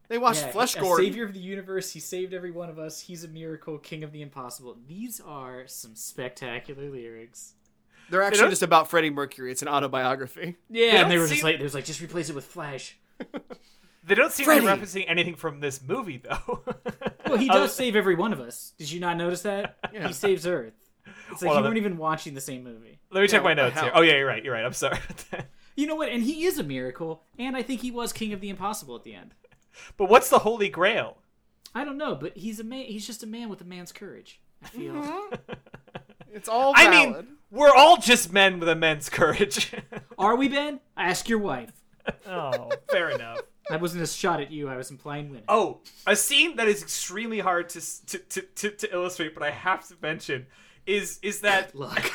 [0.09, 1.07] They watched Yeah, Flesh a Gordon.
[1.07, 1.93] savior of the universe.
[1.93, 3.01] He saved every one of us.
[3.01, 4.77] He's a miracle, king of the impossible.
[4.87, 7.55] These are some spectacular lyrics.
[8.11, 9.51] They're actually don't- just about Freddie Mercury.
[9.51, 10.57] It's an autobiography.
[10.71, 12.97] Yeah, don't and they were just like, they was like, just replace it with Flash.
[14.05, 14.67] they don't seem Freddie!
[14.67, 16.63] to be referencing anything from this movie though.
[17.27, 18.75] Well, he does save every one of us.
[18.77, 19.79] Did you not notice that?
[19.95, 20.07] Yeah.
[20.07, 20.75] He saves Earth.
[21.31, 22.99] It's like Well, you that- weren't even watching the same movie.
[23.11, 23.91] Let me check what my notes here.
[23.95, 24.45] Oh yeah, you're right.
[24.45, 24.65] You're right.
[24.65, 24.99] I'm sorry.
[25.75, 26.11] You know what?
[26.11, 29.05] And he is a miracle, and I think he was king of the impossible at
[29.05, 29.35] the end.
[29.97, 31.17] but what's the Holy Grail?
[31.75, 32.85] I don't know, but he's a man.
[32.85, 34.39] He's just a man with a man's courage.
[34.63, 34.93] I feel.
[34.95, 35.53] Mm-hmm.
[36.35, 39.73] It's all I mean, we're all just men with immense courage.
[40.19, 40.81] Are we, Ben?
[40.97, 41.71] Ask your wife.
[42.27, 43.41] oh, fair enough.
[43.71, 44.69] That wasn't a shot at you.
[44.69, 45.45] I was implying women.
[45.49, 49.51] Oh, a scene that is extremely hard to to, to, to, to illustrate, but I
[49.51, 50.47] have to mention
[50.87, 52.11] is is that Look.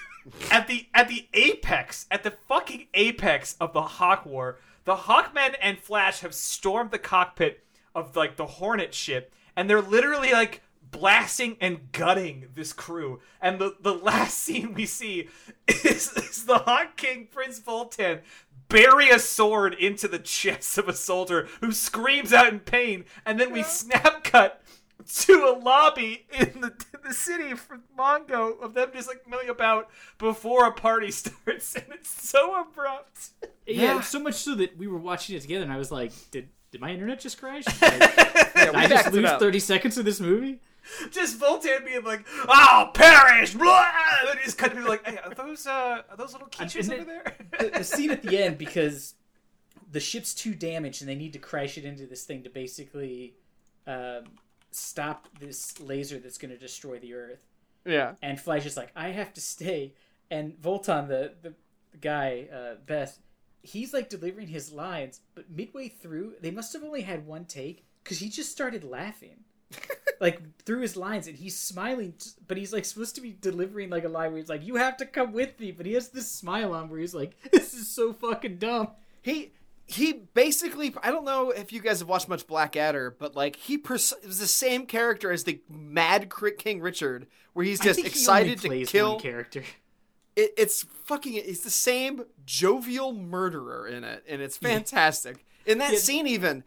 [0.50, 5.54] at the at the apex, at the fucking apex of the Hawk War, the Hawkmen
[5.60, 7.64] and Flash have stormed the cockpit
[7.94, 13.20] of like the Hornet ship, and they're literally like blasting and gutting this crew.
[13.40, 15.28] And the the last scene we see
[15.66, 18.20] is, is the Hawk King Prince Vultan
[18.68, 23.40] bury a sword into the chest of a soldier who screams out in pain, and
[23.40, 24.62] then we snap cut
[25.06, 26.70] to a lobby in the,
[27.06, 27.66] the city of
[27.98, 33.30] Mongo of them just like milling about before a party starts, and it's so abrupt.
[33.66, 34.00] Yeah, Yeah.
[34.02, 36.80] so much so that we were watching it together, and I was like, "Did did
[36.82, 37.64] my internet just crash?
[37.80, 40.60] Like, Yeah, did I just backed lose thirty seconds of this movie?"
[41.10, 43.86] Just Voltaire being like, "I'll perish!" Blah!
[44.20, 46.88] And then he just kind of like, "Hey, are those uh, are those little creatures
[46.90, 49.14] over then- there?" the, the scene at the end because
[49.90, 53.34] the ship's too damaged and they need to crash it into this thing to basically
[53.86, 54.24] um,
[54.70, 57.40] stop this laser that's going to destroy the Earth.
[57.86, 58.14] yeah.
[58.22, 59.94] And Flash is like, I have to stay.
[60.30, 61.54] And Vultan, the the,
[61.92, 63.18] the guy, uh, Beth,
[63.62, 67.84] he's like delivering his lines, but midway through, they must have only had one take
[68.04, 69.44] because he just started laughing.
[70.20, 72.14] like through his lines and he's smiling
[72.46, 74.96] but he's like supposed to be delivering like a line where he's like you have
[74.96, 77.86] to come with me but he has this smile on where he's like this is
[77.88, 78.88] so fucking dumb
[79.22, 79.52] He
[79.84, 83.78] he basically I don't know if you guys have watched much Blackadder, but like he
[83.78, 88.84] pers- was the same character as the Mad King Richard, where he's just excited to
[88.84, 89.18] kill.
[89.18, 89.62] character
[90.36, 91.34] It, it's fucking.
[91.34, 95.44] It's the same jovial murderer in it, and it's fantastic.
[95.66, 95.98] In that Yeah.
[95.98, 96.62] scene, even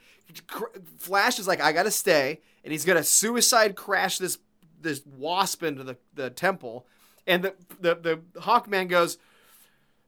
[0.97, 4.37] Flash is like, "I gotta stay," and he's gonna suicide crash this
[4.79, 6.87] this wasp into the, the temple,
[7.27, 9.17] and the, the the Hawkman goes,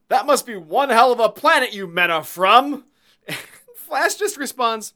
[0.08, 2.84] "That must be one hell of a planet you men are from."
[3.76, 4.94] Flash just responds,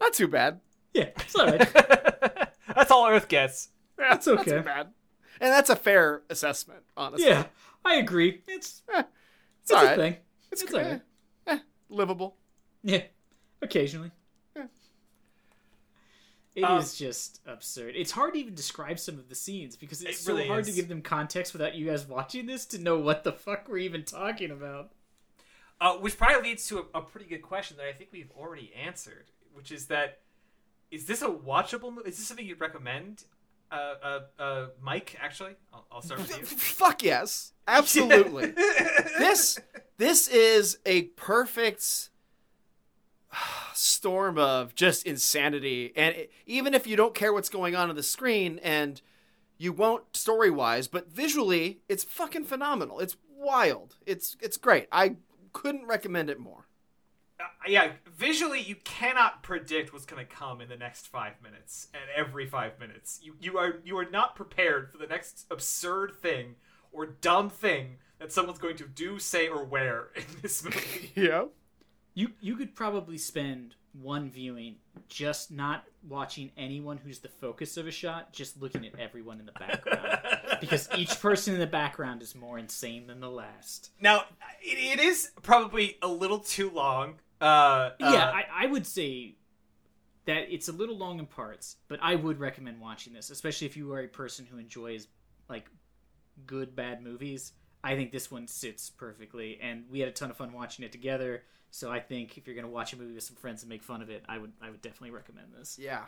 [0.00, 0.60] "Not too bad.
[0.94, 1.68] yeah it's all right
[2.74, 3.68] That's all Earth gets.
[3.98, 4.50] Yeah, It's Not okay.
[4.52, 4.88] too bad."
[5.40, 7.26] And that's a fair assessment, honestly.
[7.28, 7.46] yeah
[7.84, 9.08] i agree it's it's
[9.62, 9.96] it's all a right.
[9.96, 10.16] thing
[10.52, 11.00] It's, it's all right
[11.48, 11.58] eh, eh,
[11.88, 12.36] livable.
[12.84, 13.02] yeah
[13.60, 14.12] occasionally
[16.54, 16.76] Yeah.
[16.76, 17.94] It is Um, just absurd.
[17.96, 20.64] It's hard to even describe some of the scenes because it's It so really hard
[20.66, 23.78] to give them context without you guys watching this to know what the fuck we're
[23.78, 24.90] even talking about.
[25.80, 28.72] Uh, which probably leads to a, a pretty good question that I think we've already
[28.74, 30.20] answered, which is that
[30.90, 32.10] is this a watchable movie?
[32.10, 33.24] Is this something you'd recommend?
[33.70, 36.44] Uh, uh, uh, Mike, actually, I'll, I'll start with you.
[36.44, 38.50] Fuck yes, absolutely.
[39.18, 39.58] this
[39.96, 42.10] this is a perfect
[43.74, 47.96] storm of just insanity, and it, even if you don't care what's going on on
[47.96, 49.00] the screen, and
[49.58, 53.00] you won't story wise, but visually, it's fucking phenomenal.
[53.00, 53.96] It's wild.
[54.06, 54.88] It's it's great.
[54.90, 55.16] I
[55.52, 56.66] couldn't recommend it more.
[57.40, 61.88] Uh, yeah, visually, you cannot predict what's going to come in the next five minutes
[61.92, 63.20] and every five minutes.
[63.22, 66.56] You you are you are not prepared for the next absurd thing
[66.92, 71.12] or dumb thing that someone's going to do, say, or wear in this movie.
[71.16, 71.44] Yeah.
[72.14, 74.76] You you could probably spend one viewing
[75.08, 79.46] just not watching anyone who's the focus of a shot, just looking at everyone in
[79.46, 80.18] the background.
[80.60, 83.90] because each person in the background is more insane than the last.
[84.00, 84.24] Now,
[84.62, 87.16] it, it is probably a little too long.
[87.40, 89.34] Uh, yeah, uh, I, I would say
[90.24, 93.76] that it's a little long in parts, but I would recommend watching this, especially if
[93.76, 95.08] you are a person who enjoys
[95.48, 95.66] like
[96.46, 97.52] good bad movies,
[97.84, 99.58] I think this one sits perfectly.
[99.60, 101.42] And we had a ton of fun watching it together.
[101.74, 104.02] So I think if you're gonna watch a movie with some friends and make fun
[104.02, 105.78] of it, I would I would definitely recommend this.
[105.80, 106.02] Yeah.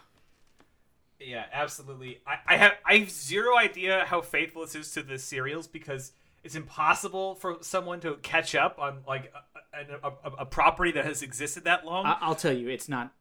[1.19, 2.21] Yeah, absolutely.
[2.27, 6.13] I, I have I have zero idea how faithful this is to the serials because
[6.43, 9.33] it's impossible for someone to catch up on like
[9.73, 12.05] a, a, a, a property that has existed that long.
[12.05, 13.13] I- I'll tell you, it's not.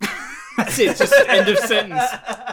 [0.58, 0.96] That's it.
[0.98, 2.02] Just end of sentence.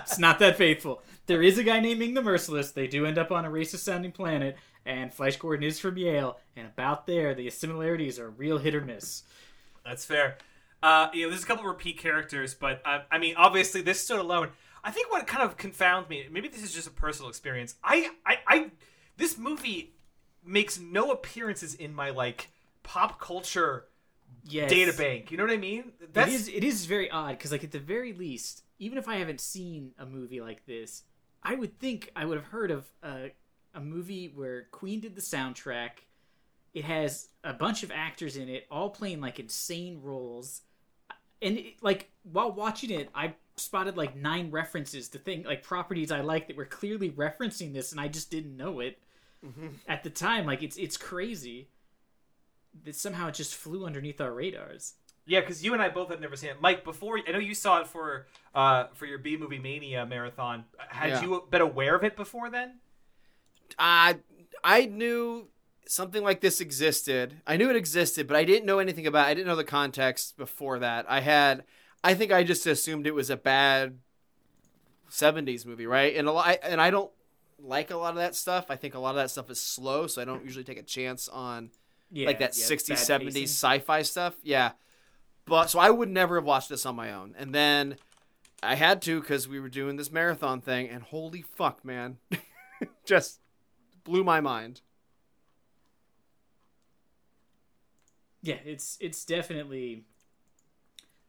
[0.04, 1.02] It's not that faithful.
[1.26, 2.72] There is a guy named Ming the Merciless.
[2.72, 6.40] They do end up on a racist sounding planet, and Flash Gordon is from Yale.
[6.56, 9.24] And about there, the similarities are real hit or miss.
[9.86, 10.38] That's fair.
[10.84, 14.20] Uh, you know, there's a couple repeat characters, but uh, I mean, obviously, this stood
[14.20, 14.50] alone.
[14.84, 17.76] I think what kind of confounds me, maybe this is just a personal experience.
[17.84, 18.72] I, I, I
[19.18, 19.96] this movie
[20.46, 22.50] makes no appearances in my like
[22.84, 23.86] pop culture
[24.48, 24.70] Yes.
[24.70, 25.32] data bank.
[25.32, 25.92] You know what I mean?
[26.14, 26.48] It is.
[26.48, 29.94] It is very odd because, like, at the very least, even if I haven't seen
[29.98, 31.04] a movie like this,
[31.42, 33.32] I would think I would have heard of a,
[33.76, 35.92] a movie where Queen did the soundtrack.
[36.74, 40.62] It has a bunch of actors in it, all playing like insane roles,
[41.42, 46.12] and it, like while watching it, I spotted like nine references to thing like properties
[46.12, 48.98] I like that were clearly referencing this, and I just didn't know it
[49.88, 50.46] at the time.
[50.46, 51.70] Like it's it's crazy
[52.84, 54.96] that somehow it just flew underneath our radars.
[55.28, 56.62] Yeah, because you and I both had never seen it.
[56.62, 60.66] Mike, before I know you saw it for uh for your B movie mania marathon.
[60.90, 61.22] Had Yeah.
[61.22, 62.80] you been aware of it before then?
[63.78, 64.18] I
[64.64, 65.48] I knew
[65.88, 67.42] something like this existed.
[67.46, 69.28] I knew it existed, but I didn't know anything about.
[69.28, 69.32] It.
[69.32, 71.06] I didn't know the context before that.
[71.10, 71.64] I had.
[72.04, 74.00] I think I just assumed it was a bad
[75.10, 76.16] '70s movie, right?
[76.16, 76.58] And a lot.
[76.64, 77.12] And I don't
[77.60, 78.66] like a lot of that stuff.
[78.70, 80.84] I think a lot of that stuff is slow, so I don't usually take a
[80.84, 81.72] chance on
[82.12, 83.44] Yeah, like that yeah, 60s, 70s pacing.
[83.44, 84.36] sci-fi stuff.
[84.44, 84.72] Yeah.
[85.46, 87.36] But so I would never have watched this on my own.
[87.38, 87.98] And then
[88.64, 92.18] I had to cuz we were doing this marathon thing and holy fuck, man.
[93.06, 93.40] Just
[94.06, 94.80] blew my mind.
[98.42, 100.06] Yeah, it's it's definitely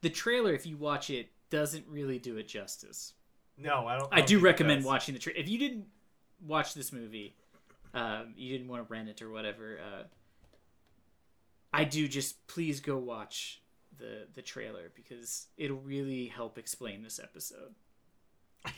[0.01, 0.53] the trailer.
[0.53, 3.13] If you watch it, doesn't really do it justice.
[3.57, 4.07] No, I don't.
[4.11, 5.39] I, don't do recommend watching the trailer.
[5.39, 5.87] If you didn't
[6.45, 7.35] watch this movie,
[7.93, 9.79] um, you didn't want to rent it or whatever.
[9.79, 10.03] Uh,
[11.73, 13.61] I do just please go watch
[13.97, 17.73] the the trailer because it'll really help explain this episode.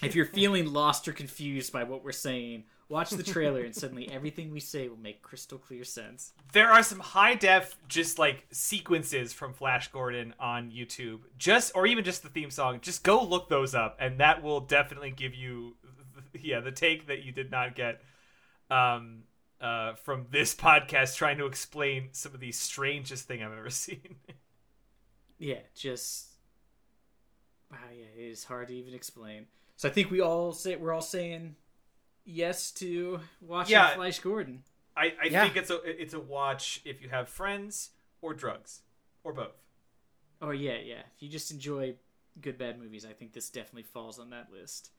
[0.02, 4.10] If you're feeling lost or confused by what we're saying, watch the trailer and suddenly
[4.12, 6.34] everything we say will make crystal clear sense.
[6.52, 11.86] There are some high def, just like sequences from Flash Gordon on YouTube, just or
[11.86, 12.80] even just the theme song.
[12.82, 15.76] Just go look those up, and that will definitely give you,
[16.42, 18.02] yeah, the take that you did not get
[18.72, 19.24] um,
[19.62, 24.16] uh, from this podcast trying to explain some of the strangest thing I've ever seen.
[25.38, 26.34] Yeah, just
[27.72, 27.78] wow.
[27.96, 29.46] Yeah, it is hard to even explain.
[29.78, 31.56] So I think we all say we're all saying
[32.26, 33.95] yes to watching Yeah.
[33.95, 34.63] Flash Gordon.
[34.95, 35.43] I, I Yeah.
[35.43, 37.91] think it's a it's a watch if you have friends
[38.22, 38.82] or drugs
[39.24, 39.55] or both.
[40.41, 41.01] Oh yeah, yeah.
[41.15, 41.95] If you just enjoy
[42.41, 44.91] good bad movies, I think this definitely falls on that list.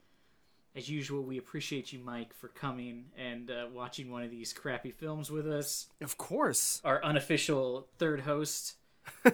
[0.76, 4.92] As usual, we appreciate you, Mike, for coming and uh, watching one of these crappy
[4.92, 5.88] films with us.
[6.00, 6.80] Of course.
[6.84, 8.76] Our unofficial third host.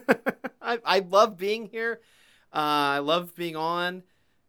[0.62, 2.00] I I love being here.
[2.52, 4.02] Uh, I love being on.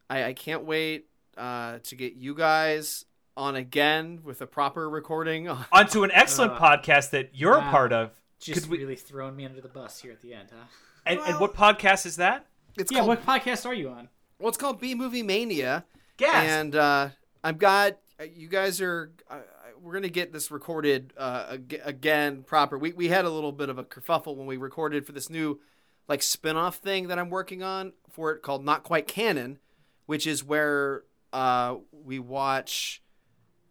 [0.09, 1.07] I, I can't wait
[1.37, 3.03] uh, to get you guys
[3.37, 5.47] on again with a proper recording.
[5.71, 7.67] Onto an excellent Uh, podcast that you're wow.
[7.67, 8.11] a part of.
[8.39, 10.65] Just Could we- really throwing me under the bus here at the end, huh?
[11.05, 12.45] And, and what podcast is that?
[12.77, 14.09] It's Yeah, called what podcast are you on?
[14.39, 15.85] well, it's called B Movie Mania.
[16.17, 16.35] Gasp.
[16.49, 17.09] and uh,
[17.43, 17.97] I've got
[18.35, 19.37] you guys are uh,
[19.81, 22.77] we're gonna get this recorded uh, again proper.
[22.77, 25.59] We we had a little bit of a kerfuffle when we recorded for this new
[26.07, 29.59] like spin-off thing that I'm working on for it called Not Quite Canon,
[30.07, 33.01] which is where uh, we watch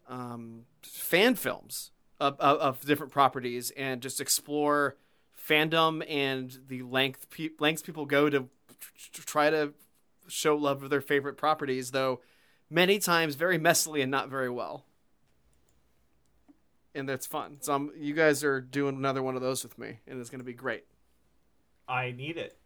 [0.08, 1.90] um, fan films
[2.20, 4.96] of, of, of different properties and just explore
[5.48, 8.48] fandom and the length pe- lengths people go to
[9.12, 9.72] tr- try to
[10.28, 12.20] show love of their favorite properties, though
[12.68, 14.84] many times very messily and not very well.
[16.94, 17.58] And that's fun.
[17.60, 20.40] So I'm, you guys are doing another one of those with me, and it's going
[20.40, 20.84] to be great.
[21.86, 22.56] I need it.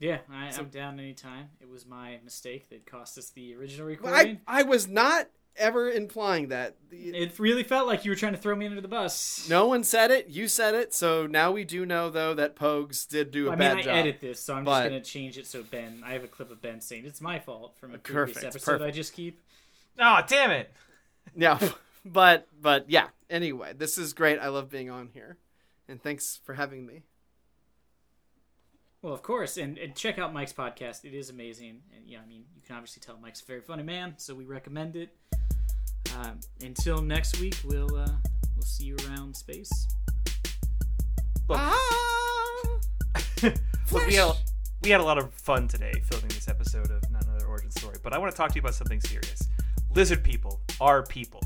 [0.00, 1.50] Yeah, I, So- I'm down anytime.
[1.60, 4.40] It was my mistake that cost us the original I, recording.
[4.46, 6.76] I was not ever implying that.
[6.90, 9.46] It really felt like you were trying to throw me under the bus.
[9.48, 10.28] no one said it.
[10.28, 10.92] You said it.
[10.94, 13.82] So now we do know, though, that Pogues did do a I mean, bad I
[13.82, 13.94] job.
[13.96, 16.02] edit this, so I'm but- just gonna change it so Ben.
[16.04, 18.82] I have a clip of Ben saying it's my fault from a previous Perfect, episode.
[18.82, 19.40] I just keep.
[19.98, 20.72] Oh, damn it.
[21.36, 21.58] Yeah,
[22.04, 23.08] but but yeah.
[23.30, 24.38] Anyway, this is great.
[24.38, 25.38] I love being on here,
[25.88, 27.02] and thanks for having me.
[29.02, 31.04] Well, of course, and, and check out Mike's podcast.
[31.04, 33.82] It is amazing, and yeah, I mean, you can obviously tell Mike's a very funny
[33.82, 35.10] man, so we recommend it.
[36.16, 36.30] Uh,
[36.62, 38.08] until next week, we'll uh,
[38.54, 39.88] we'll see you around space.
[41.50, 42.80] Ah!
[43.42, 44.32] Look, we had,
[44.82, 47.96] we had a lot of fun today filming this episode of Not Another Origin Story,
[48.02, 49.48] but I want to talk to you about something serious.
[49.94, 51.42] Lizard people are people.